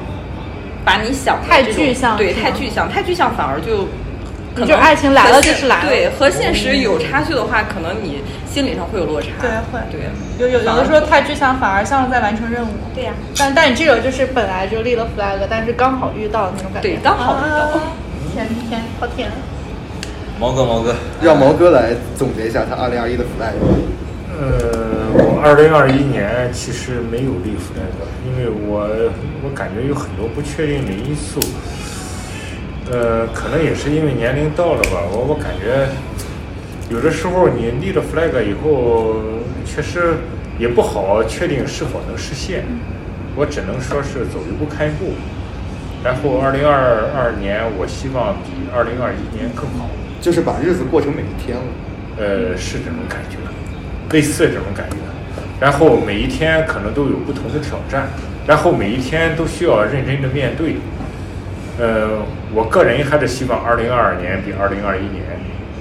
[0.84, 3.89] 把你想太具象对，太具象，太具象反而就
[4.55, 9.28] 可能就爱情来了现就是来了对，和现实有差距的话，可能你心理上会有落差。
[9.41, 10.01] 对会对，
[10.39, 12.68] 有有有的时候太具象，反而像是在完成任务。
[12.95, 16.89] 对呀但但你这个就是本来就立了 flag，但是刚好遇到那种感觉。
[16.89, 17.80] 对刚好遇到啊
[18.34, 19.30] 甜甜，好甜。
[20.41, 23.55] 毛哥毛哥，让毛哥来总结一下他二零二一的 flag。
[24.39, 27.91] 呃，我二零二一年其实没有立 flag，
[28.24, 28.86] 因为我
[29.43, 31.41] 我感觉有很多不确定的因素。
[32.93, 35.89] 呃，可能也是因为年龄到了吧，我我感觉
[36.89, 39.16] 有的时候你立了 flag 以后，
[39.66, 40.14] 确实
[40.57, 42.62] 也不好确定是否能实现。
[43.34, 45.14] 我只能说是走一步看一步。
[46.05, 49.91] 然后二零二二年，我希望比二零二一年更好。
[50.21, 51.64] 就是把日子过成每一天了。
[52.21, 53.37] 呃，是这种感觉，
[54.11, 54.97] 类似这种感觉。
[55.61, 58.09] 然后每一天可能都有不同的挑战，
[58.45, 60.79] 然后每一天都需要认真的面对。
[61.79, 65.23] 呃，我个人还是希望二零二二年比二零二一年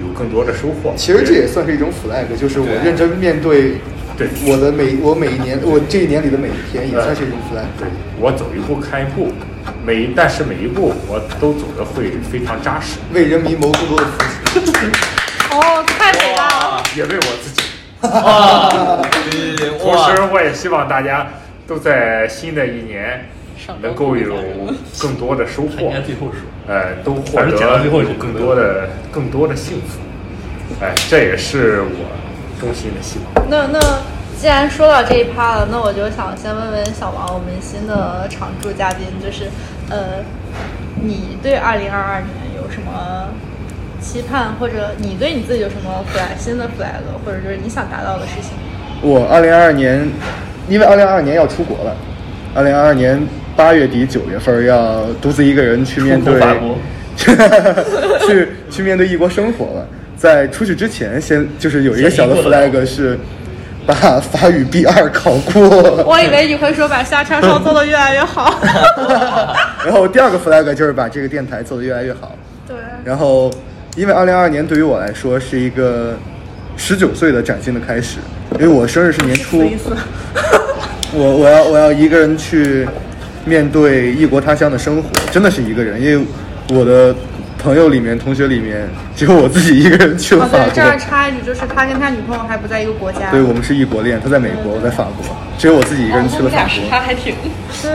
[0.00, 0.94] 有更多的收获。
[0.96, 3.74] 其实这也算是一种 flag，就是我认真面对
[4.16, 7.66] 对我的每我每一年我这一年里的每一天，也算是一种 flag。
[7.76, 7.88] 对，
[8.20, 9.32] 我走一步看一步，
[9.88, 14.04] 每一但是每一步我都走的会非常扎实，为人民谋更多的
[14.44, 14.86] 福祉。
[15.50, 16.82] 哦，太伟大了！
[16.94, 17.62] 也为我自己。
[19.80, 21.26] 同时，我也希望大家
[21.66, 23.30] 都在新的一年
[23.80, 24.36] 能够有
[25.00, 26.42] 更多的收获最后说。
[26.66, 30.00] 呃，都获得更多的更多的幸福。
[30.84, 32.04] 哎，这也是我
[32.60, 33.48] 衷心的希望。
[33.48, 33.80] 那那
[34.40, 39.46] 既然说到这一趴了，那我就想先问问小王，我们新的常驻嘉宾，就是
[39.90, 40.22] 呃，
[41.02, 43.30] 你对二零二二年有什么
[44.00, 48.52] 期盼，或者你对你自己有什么 flag 新的 flag，或者就是你想达到的事情？
[49.02, 50.08] 我二零二二年，
[50.68, 51.96] 因为二零二二年要出国了，
[52.54, 53.20] 二零二二年
[53.56, 56.40] 八月底九月份要独自一个人去面对
[57.18, 59.84] 去去面对异国生活了。
[60.16, 63.18] 在出去之前，先就是有一个小的 flag 是
[63.88, 65.62] 把法语 B 二考过。
[66.04, 68.60] 我以为你会说把夏超超做的越来越好。
[69.82, 72.32] 然后第二个 flag 就是把这个电台做的越来越好。
[72.66, 73.50] 对，然后，
[73.96, 76.14] 因为二零二二年对于我来说是一个
[76.76, 78.18] 十九岁的崭新的开始，
[78.58, 79.64] 因为我生日是年初。
[81.14, 82.86] 我我要我要一个人去
[83.46, 86.26] 面对异国他乡的生活，真的是一个人，因为
[86.68, 87.14] 我的
[87.58, 90.98] 朋友里面、同学里面，只有我自己一个人去了哦，法对，这儿国。
[90.98, 93.30] 插一句，就是他跟他女朋友还不在一个国家。
[93.30, 96.88] 对，我们是异国恋，他在美国，我在法国，只有我自己一个人去了法国。
[96.88, 97.34] 他还挺
[97.82, 97.90] 对。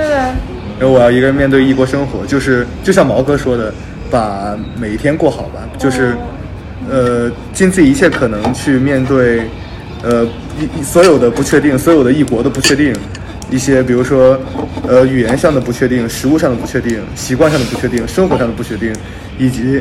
[0.79, 3.73] 然后我要一个人面对异国生活，就是就像毛哥说的，
[4.11, 6.15] 把每一天过好吧，就是，
[6.89, 9.43] 呃，尽自己一切可能去面对，
[10.03, 10.25] 呃，
[10.59, 12.93] 一一所有的不确定，所有的异国的不确定，
[13.53, 14.35] 一些比如说，
[14.87, 18.91] 呃，语言上的不确定，食物上的不确定，习惯上的不确定，生活上的不确定，
[19.37, 19.79] 以及，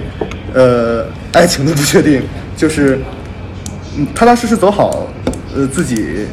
[0.53, 2.23] 呃，爱情的不确定，
[2.55, 2.99] 就是，
[3.97, 5.09] 嗯，踏踏实实走好，
[5.57, 6.27] 呃，自己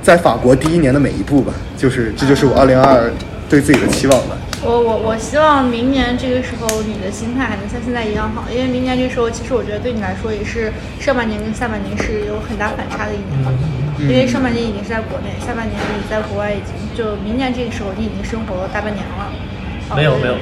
[0.00, 3.10] 在法国第一年的每一步吧，就是这就是我二零二二
[3.50, 4.36] 对自己的期望吧。
[4.60, 19.30] 我我我希望明年这个时候你的心态还能像现在一样好，因为明年这时候其实我觉得对你来说也是上半年跟下半年是有很大反差的一年，因为上半年已经是在国内，下半年你在国外已经就明年这个时候你已经生活了大半年了。
[19.88, 20.34] 啊没有没有，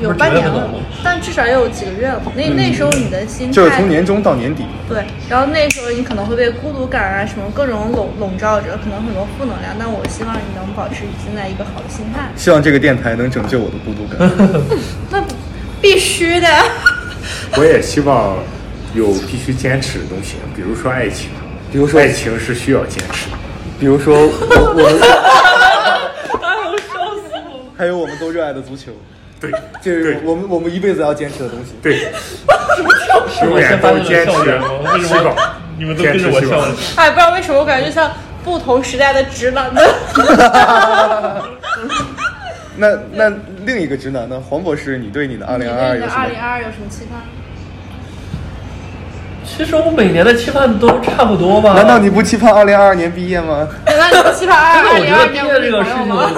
[0.00, 0.68] 有半年了
[1.02, 2.20] 但至少也有几个月了。
[2.34, 9.74] 那那时候你的心态就是从年中到年底，对，然后那时候你可能会被孤独感啊什么各种笼笼罩着，可能很多负能量。
[9.78, 12.28] 但我希望你能保持现在一个好的心态。
[12.36, 14.30] 希望这个电台能拯救我的孤独感。
[15.10, 15.22] 那
[15.80, 16.48] 必须的。
[17.56, 18.36] 我也希望
[18.94, 21.30] 有必须坚持的东西，比如说爱情，
[21.70, 23.36] 比如说爱情是需要坚持的。
[23.78, 24.28] 比如说我
[24.76, 25.00] 我们，
[26.42, 27.72] 哎呦，笑死我！
[27.76, 28.92] 还有我们都热爱的足球，
[29.50, 31.74] 对，这是我们我们一辈子要坚持的东西。
[31.82, 32.08] 对，
[32.46, 34.68] 我永远都坚持了笑点吗？
[34.94, 35.34] 为什么，
[35.78, 36.74] 你们都跟着我笑了？
[36.96, 38.10] 哎，不知道为什么，我感觉像
[38.44, 39.94] 不同时代的直男的。
[42.76, 43.32] 那那
[43.64, 44.40] 另一个直男呢？
[44.48, 46.14] 黄博士，你对你的二零二二有什么？
[46.16, 47.20] 二零二二有什么期盼？
[49.46, 51.74] 其实我每年的期盼都差不多吧。
[51.74, 53.68] 难道你不期盼二零二二年毕业吗？
[53.86, 56.30] 难道你不期盼二因为二零我觉得毕业这个事情朋友吗？，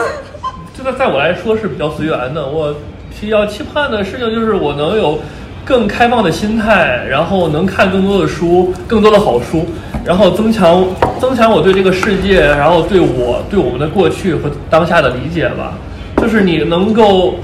[0.77, 2.47] 这个在我来说是比较随缘的。
[2.47, 2.75] 我
[3.21, 5.19] 比较期盼的事情就是我能有
[5.65, 9.67] 更开放的心态，然后能看更多的书，更多的好书，
[10.05, 10.87] 然后增强
[11.19, 15.75] 增强我对这个世界，然后对我对我们的过去和当下的理解吧。
[16.19, 17.37] 就是你能够，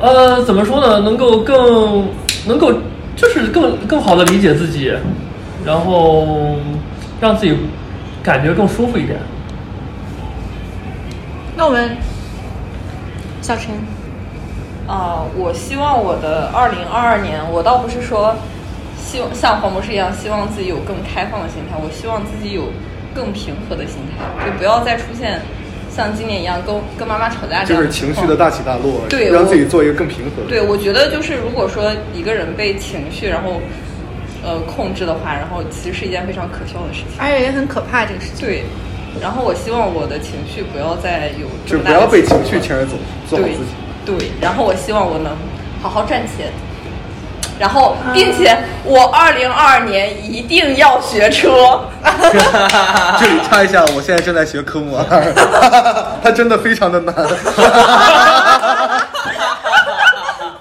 [0.00, 1.00] 呃，怎么说呢？
[1.00, 2.08] 能够更
[2.46, 2.72] 能够
[3.14, 4.92] 就是更更好的理解自己，
[5.64, 6.56] 然后
[7.20, 7.56] 让自己
[8.22, 9.18] 感觉更舒服一点。
[11.56, 11.96] 那我们
[13.40, 13.74] 小陈，
[14.86, 18.34] 啊、我希望我的二零二二年，我倒不是说
[18.96, 22.70] 希望像黄博士一样，希望自己有更开放的心态，我希望自己有
[23.14, 25.40] 更平和的心态，就不要再出现
[25.90, 30.48] 像今年一样跟跟妈妈吵架这就是样的情绪的大起大落，对让自己做一个更平和的。
[30.48, 33.60] 对，我觉得就是如果说一个人被情绪然后
[34.44, 37.18] 呃控制的话，然后其实是一件非常可笑的事情。
[37.18, 38.46] 而且也很可怕这个事情。
[38.46, 38.62] 对，
[39.20, 42.92] 然后我希望我的情绪不要再有这就么大的不要被情绪牵着走，
[43.28, 43.74] 做自己。
[44.06, 45.36] 对，然后我希望我能
[45.82, 46.52] 好好赚钱，
[47.58, 51.80] 然后并且我二零二二年一定要学车。
[53.18, 55.34] 这 里插一下，我现在正在学科目二，
[56.22, 57.12] 它真的非常的难。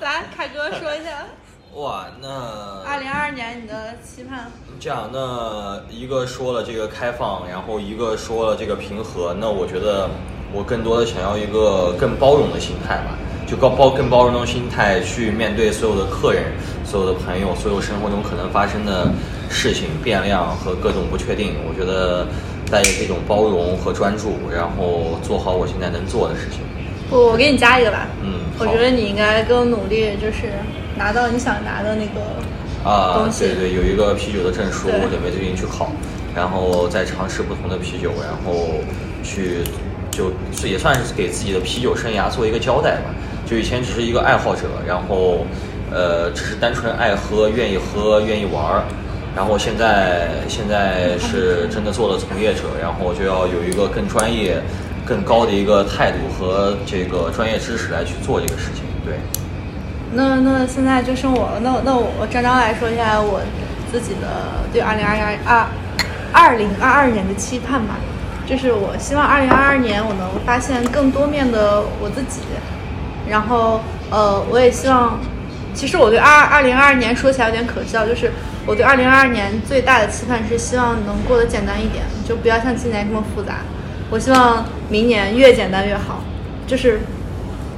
[0.01, 1.27] 来，凯哥说一下，
[1.75, 2.27] 哇，那
[2.89, 4.51] 二零二二年你的期盼。
[4.79, 10.09] 这样，那一个说了这个开放，然后一个说了这个平和，那我觉得
[10.51, 16.43] 我更多的想要一个更包容的心态吧，就高包更包容的心态去面对所有的客人、
[16.83, 19.11] 所有的朋友、所有生活中可能发生的
[19.49, 21.53] 事情、变量和各种不确定。
[21.69, 22.27] 我觉得
[22.71, 26.61] 带着这种包容和专注，然后做好我现在能做的事情，
[27.11, 28.07] 我我给你加一个吧。
[28.23, 30.53] 嗯我觉得你应该更努力，就是
[30.97, 33.29] 拿到你想拿的那个啊。
[33.37, 35.91] 对对，有一个啤酒的证书，我准备最近去考，
[36.33, 38.79] 然后再尝试不同的啤酒，然后
[39.21, 39.59] 去
[40.09, 43.13] 就是也算是给自己的啤酒生涯做一个交代吧。
[43.45, 45.45] 就以前只是一个爱好者，然后
[45.91, 48.83] 呃，只是单纯爱喝，愿意喝，愿意玩儿。
[49.35, 54.61] 然后现在现在是真的做了从业者，然后就要有一个更专业、
[55.05, 58.83] 更高的一个态度和这个专业知识来去做这个事情。
[59.03, 59.15] 对，
[60.13, 63.41] 那那现在就剩我了，那那我张张来说一下我
[63.91, 65.67] 自己的对二零二二二
[66.31, 67.97] 二零二二年的期盼吧，
[68.47, 72.39] 就是我希望二零二二年我能发现更多面的我自己，
[73.29, 75.19] 然后呃我也希望，
[75.73, 78.31] 其实我对二二零二二年说起来有点可笑，就是
[78.65, 83.59] 我对二零二二年最大的期盼是希望能过得简单一点，就不要像今年这么复杂，
[84.09, 86.21] 我希望明年越简单越好，
[86.67, 87.01] 就是。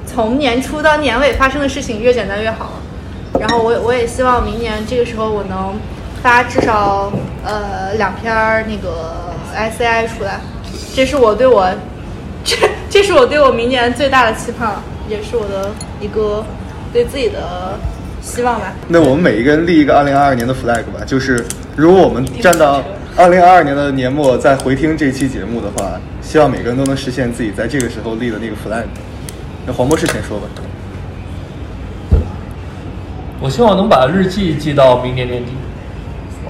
[0.10, 2.80] 从年初到年尾发生的事情越简单越好。
[3.38, 5.78] 然后我我也希望明年这个时候我能
[6.24, 7.12] 发至少
[7.44, 8.34] 呃两篇
[8.70, 10.40] 那个 SCI 出来，
[10.96, 11.70] 这是我对我
[12.46, 12.56] 这
[12.90, 16.44] 这是我对我明年最大的期盼了，也是我的一个
[16.92, 17.78] 对自己的
[18.22, 18.74] 希望吧。
[18.88, 21.46] 那我们每一个人立一个二零二二年的 flag 吧，就是
[21.76, 22.84] 如果我们站到
[23.16, 28.86] 二零二二年的年末再回听这期节目的话，希望每个人都能实现自己在这个时候立的那个 flag。
[29.66, 30.48] 那黄博士先说吧。
[33.40, 35.52] 我希望能把日记记到明年年底。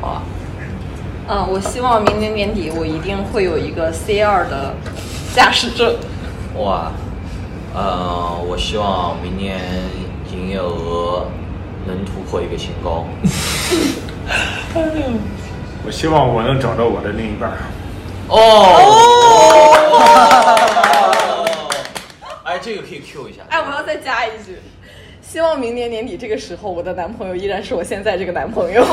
[0.02, 0.22] 哇，
[1.28, 4.74] 嗯，我希望明年年底我一定会有一个 C 二的
[5.36, 5.96] 驾驶证。
[6.56, 6.92] 哇，
[7.78, 9.60] 呃，我希望明年
[10.32, 11.28] 营业额
[11.86, 13.06] 能突破一个新高。
[15.86, 17.52] 我希望我能找到我的另一半。
[18.30, 18.42] 哦，
[22.46, 23.44] 哎，这个可以 Q 一下。
[23.50, 24.58] 哎，我要再加一句，
[25.22, 28.84] 希望明年年底这个时候，我的男朋友依然是我现在这个男朋友。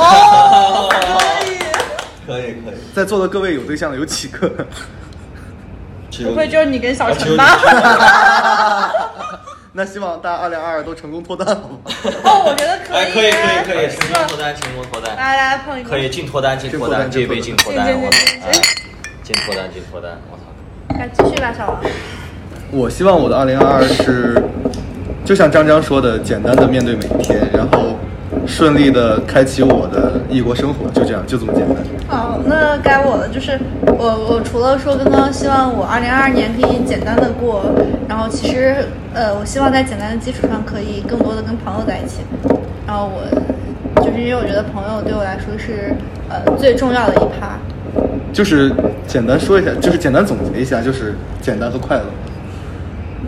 [2.26, 4.66] 可以可以，在座的各位有对象的有几个？
[6.23, 7.59] 不会就是你跟小陈吧？
[9.77, 11.79] 那希望大家二零二二都成功脱单，好吗？
[12.23, 12.97] 哦，我觉得可以。
[12.97, 15.17] 哎，可以可以可以，成功脱单，成功脱单。
[15.17, 15.91] 来来碰一个。
[15.91, 18.17] 可以进脱单，进脱单，这一杯进脱单，我操！
[18.47, 18.53] 哎，
[19.25, 20.43] 进脱单，进脱单，我操！
[20.97, 21.81] 来继续吧，小王。
[22.71, 24.41] 我希望我的二零二二是，
[25.25, 27.97] 就像张张说的，简单的面对每一天，然后
[28.47, 31.76] 顺利的开启我的异国生活，就这样，就这么简单。
[32.09, 33.28] 好，那该我了。
[33.28, 37.64] 就是我，我除了说刚刚希望我二零二二年可以简单的过，
[38.09, 38.76] 然后其实
[39.14, 42.20] 呃，我希望在简单的基础上可以更多的跟朋友在一起。
[42.86, 45.95] 然后我就是因为我觉得朋友对我来说是
[46.28, 47.59] 呃最重要的一趴。
[48.32, 48.72] 就是
[49.07, 52.05] 简单说一下，就是简单总结一下，就是简单和快乐。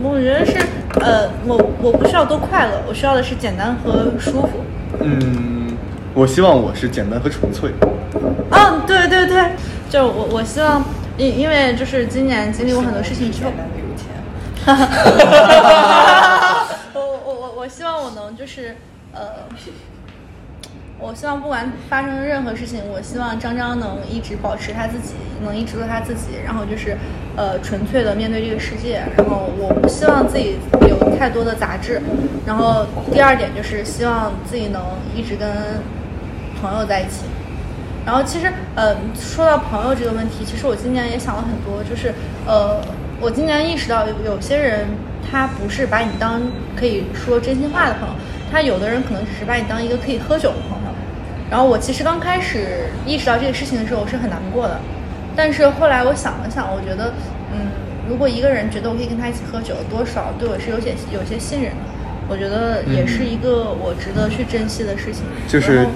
[0.02, 0.52] 我觉得是
[1.00, 4.64] 呃，我我不需要多快乐，我需要的是简单和舒服。
[5.00, 5.76] 嗯，
[6.14, 7.72] 我希望我是简单和纯粹。
[8.50, 9.50] 嗯，对对对，
[9.90, 10.84] 就我我希望，
[11.16, 13.50] 因因为就是今年经历过很多事情之后，
[16.94, 18.76] 我我我我希望我能就是
[19.12, 19.20] 呃，
[20.98, 25.12] 我希望不管发生任何事情，我希望张张能一直保持他自己，
[25.44, 26.96] 能一直做他自己，然后就是
[27.36, 29.02] 呃纯粹的面对这个世界。
[29.14, 30.56] 然后我不希望自己
[30.88, 32.00] 有太多的杂质。
[32.46, 34.82] 然后第二点就是希望自己能
[35.14, 35.46] 一直跟
[36.60, 37.26] 朋友在一起。
[38.06, 42.14] 然后其实，呃，说到朋友这个问题，其实我今年也想了很多，就是，
[42.46, 42.80] 呃，
[43.20, 44.86] 我今年意识到有有些人
[45.28, 46.40] 他不是把你当
[46.74, 48.14] 可以说真心话的朋友，
[48.50, 50.85] 他有的人可能只是把你当一个可以喝酒的朋友。
[51.50, 54.80] 然后我其实刚开始意识到这个事情的时候，我是很难过的，
[55.36, 57.12] 但是后来我想了想，我觉得，
[57.52, 57.70] 嗯，
[58.08, 61.76] 如果一个人觉得我可以跟他一起喝酒，多少对我是有些有些信任的，
[62.28, 65.22] 我觉得也是一个我值得去珍惜的事情。
[65.46, 65.86] 就是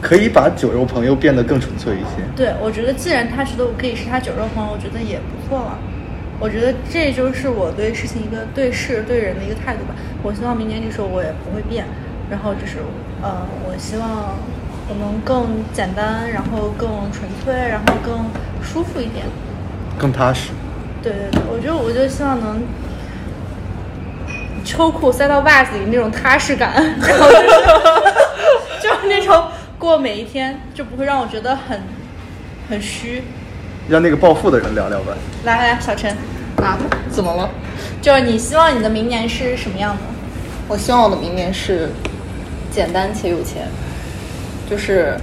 [0.00, 2.22] 可以把酒肉朋友变得更纯粹一些。
[2.36, 5.78] 对，我觉得既然他觉得我可以是他酒肉朋友，我觉得也不错了。
[6.38, 9.94] 我觉得这就是我对事情一个对事对人的一个态度吧。
[10.22, 11.84] 我希望明年这时候我也不会变，
[12.30, 12.78] 然后就是
[13.20, 14.38] 呃，我希望
[14.88, 18.24] 我能更简单，然后更纯粹，然后更
[18.62, 19.26] 舒服一点。
[19.98, 20.50] 更踏实。
[21.02, 22.62] 对对对，我就我就希望能
[24.64, 27.44] 秋裤塞到袜子里那种踏实感， 然后就是
[28.82, 29.44] 就是那种
[29.78, 31.80] 过每一天就不会让我觉得很
[32.68, 33.22] 很虚。
[33.88, 35.14] 让那个暴富的人聊聊吧。
[35.44, 36.10] 来来，小陈，
[36.56, 36.76] 啊，
[37.10, 37.48] 怎么了？
[38.02, 40.02] 就是你希望你的明年是什么样的？
[40.68, 41.88] 我希望我的明年是
[42.70, 43.66] 简单且有钱，
[44.68, 45.14] 就是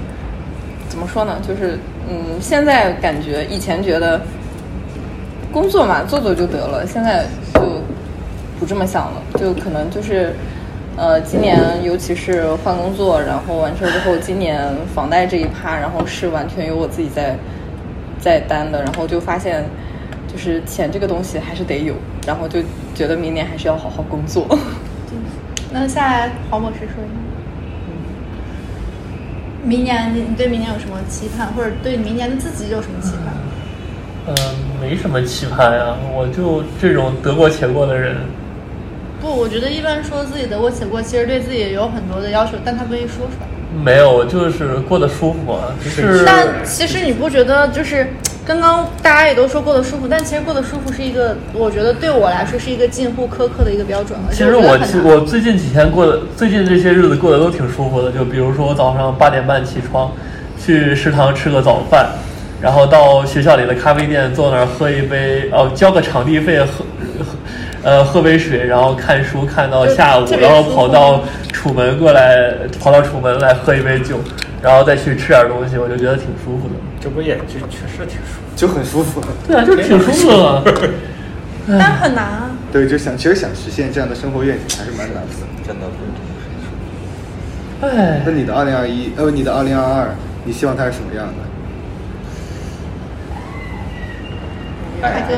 [0.89, 1.37] 怎么说呢？
[1.47, 1.77] 就是
[2.09, 4.21] 嗯，现在感觉以前觉得
[5.51, 7.61] 工作嘛做做就得了，现在就
[8.59, 10.33] 不这么想了，就可能就是。
[10.97, 17.35] 呃，今年尤其是换工作，然后完事儿之后，今年房贷这一趴，然后是完全由我自己在
[18.17, 19.65] 在担的，然后就发现，
[20.25, 21.93] 就是钱这个东西还是得有，
[22.25, 22.61] 然后就
[22.93, 24.47] 觉得明年还是要好好工作。
[25.69, 27.24] 那下来黄博士说一下，
[29.65, 33.33] 明年你你对明年有什么期盼，或者对明年的自己有什么期盼？
[34.27, 34.35] 嗯、
[34.79, 38.15] 没什么期盼呀，我就这种得过且过的人。
[39.19, 43.47] 不，我觉得一般说自己得过且过，其实对自己也有很多的要求，但他不愿意说出来。
[43.83, 48.07] 没有，我就是过得舒服啊，只是但其实你不觉得就是
[48.45, 54.27] 刚刚大家也都说过得舒服，但其实过得舒服是一个，我觉得对我来说是一个近乎苛刻的一个标准了。
[54.31, 58.11] 其实我我最近几天过的，最近这些日子过得都挺舒服的。
[58.11, 60.11] 就比如说我早上八点半起床，
[60.63, 62.07] 去食堂吃个早饭，
[62.61, 66.85] 然后到学校里的咖啡店坐那儿喝一杯，哦，交个场地费，喝
[67.85, 71.21] 呃，喝杯水，然后看书看到下午然后跑到
[71.53, 74.19] 楚门过来，跑到楚门来喝一杯酒，
[74.59, 76.73] 然后再去吃点东西，我就觉得挺舒服的。
[76.99, 78.41] 这不也就确实挺舒服。
[78.55, 79.21] 就很舒服。
[79.45, 80.63] 对啊，就挺舒服的。
[81.67, 82.49] 但很难啊。
[82.73, 85.21] 对，就想其实想实现这样的生活愿景还是蛮难的。
[85.67, 85.93] 真的不
[87.85, 91.33] 哎那，你的二零二一，呃，你的二零二二，你希望它是什么样的？
[95.03, 95.35] 海哥，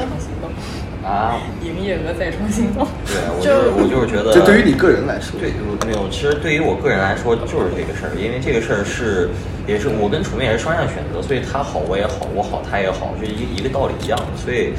[1.07, 2.85] 啊，营业额再创新高。
[3.07, 5.53] 对我就是我就是觉得，这对于你个人来说，对，
[5.87, 6.09] 没有。
[6.09, 9.29] 其实对于我个人来说，就是这个事儿，因为这个事儿是，
[9.65, 14.35] 也是我跟楚妹也是双向选择，所以他好我也好，我好他也好，就一一个道理一样的。
[14.35, 14.73] 所以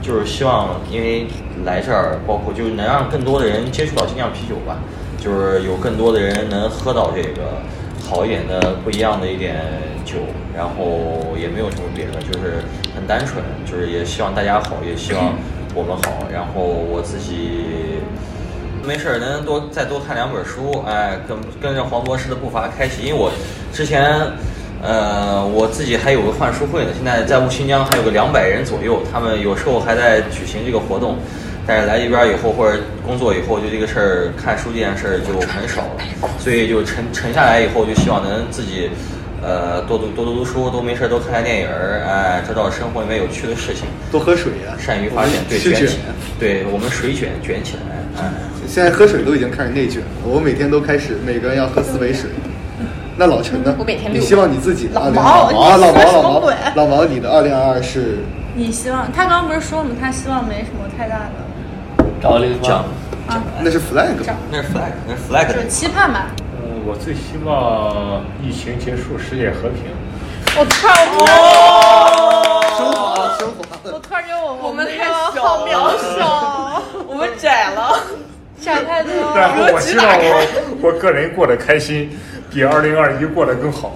[0.00, 1.26] 就是希望，因为
[1.66, 4.78] 来这儿，包括就是能让更多的人接触到精酿啤酒吧，
[5.18, 7.58] 就是有更多的人能喝到这个
[8.06, 9.58] 好一点的、不一样的一点
[10.04, 10.22] 酒，
[10.54, 12.62] 然后也没有什么别的，就是
[12.94, 15.34] 很单纯，就是也希望大家好，也希望
[15.74, 17.98] 我们好，然后我自己。
[18.86, 23.02] 没事儿，能多再多看两本书，哎，跟跟着黄博士的步伐开启。
[23.02, 23.32] 因为我
[23.72, 24.14] 之前，
[24.82, 31.16] 呃，我自己还有个换书会呢，现在在新疆还有个两百人左右，他们有时候还在举行这个活动。
[31.66, 38.90] 但是来这边以后或者工作以后，就这个事儿，看书这件事儿就很少了，所以就沉沉下来以后，就希望能自己，
[39.44, 45.98] 呃，多读多读读书，多没事多看看电影儿，哎，找找生活里面有趣的事情，多喝水呀、善于发现，对，是卷卷起，
[46.40, 48.32] 对我们水卷卷起来，哎。
[48.66, 52.30] 现在喝水都已经开始内卷了，我每天都开始每个人要喝四杯水。
[53.16, 53.76] 那老陈呢？
[53.78, 58.20] 我每天你希望你自己的老2022毛老毛老毛，老毛说什么鬼，老毛，你的二零二二是
[58.56, 59.94] 你希望他刚刚不是说了吗？
[60.00, 61.18] 他希望没什么太大
[61.98, 62.84] 的找另一半讲。
[63.62, 64.08] 那是 flag？
[64.50, 65.68] 那是 flag，那是 flag 就是。
[65.68, 66.28] 期盼吧。
[66.84, 69.84] 呃，我最希望疫情结束，世界和平。
[70.56, 73.64] 我突然我升华，升华。
[73.84, 75.72] 我突然觉得我我们太小了好渺
[76.18, 78.00] 小，我们窄了。
[78.60, 79.72] 想太多然后了。
[79.72, 80.46] 我希望我
[80.82, 82.10] 我个人过得开心，
[82.50, 83.92] 比二零二一过得更好。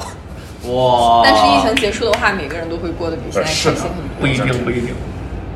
[0.66, 1.22] 哇！
[1.24, 3.90] 但是疫情结束的话，每个人都会过得比现在开心很多。
[4.20, 4.94] 不一定，不一定。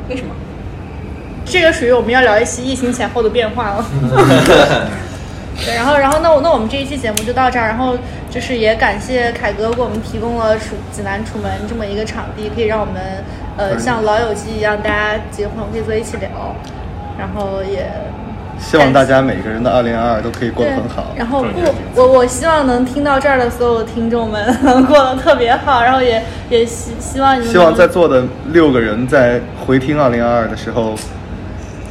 [0.08, 0.34] 为什么？
[1.44, 3.84] 这个属于我们要聊一期疫情前后的变化了。
[5.64, 7.96] 对，然后，然后，那我那我们这一期节目就到这儿，然后
[8.30, 12.94] 就是也感谢凯哥给我们提供了楚济南楚门这么一个场地，可以让我们
[13.56, 16.28] 呃像老友记一样，大家几个朋友可以坐一起聊，
[17.18, 17.86] 然后也
[18.58, 21.12] 希望大家每个人的二零二二都可以过得很好。
[21.16, 21.44] 然后
[21.94, 30.94] 不，我我希望能听到这儿的所有听众们能 过得特别好，然后也也希希望你们希望在座的六个人在回听二零二二的时候，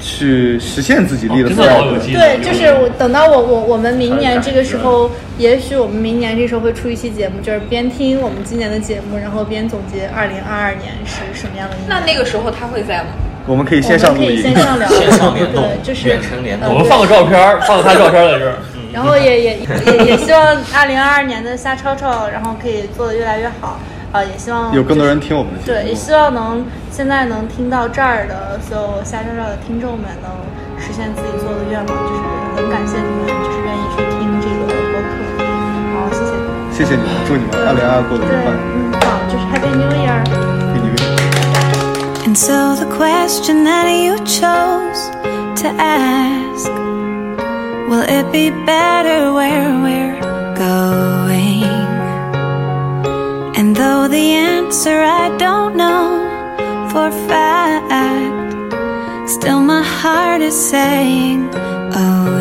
[0.02, 11.88] 去实现自己立的哦真的好有忆对，就是我等到我我我们明年这个时候，也许我们明年这时候会出一期节目，就是边听我们今年的节目，然后边总结二零二二年是什么样的一年。
[11.88, 13.10] 那那个时候他会在吗？
[13.48, 14.64] 我们可以我线上录音们可以线。
[14.64, 18.58] 上聊， 线上联动对，就是远程联动呃我们放个照片，放个他照片儿在这儿。
[18.94, 23.80] 然后也也也也希望二零二二年的夏超超，然后可以做的越来越好。
[24.12, 30.30] 啊、也希望有更多人听我们的节目对，也希望能现在能听到这儿的所有瞎超超的听众们能
[30.78, 32.22] 实现自己做的愿望，就是
[32.56, 35.08] 很感谢你们，就是愿意去听这个播客。
[35.96, 36.52] 好，谢谢你们。
[36.72, 38.52] 谢谢你们，祝你们二零二二过得愉对，快。
[38.52, 40.20] 嗯，好，就是 Happy New Year。
[42.26, 45.10] And so the question that you chose
[45.62, 46.70] to ask
[47.90, 50.20] Will it be better where we're
[50.56, 51.51] going?
[53.82, 56.06] Though the answer I don't know
[56.92, 58.74] for fact
[59.28, 62.41] Still my heart is saying, oh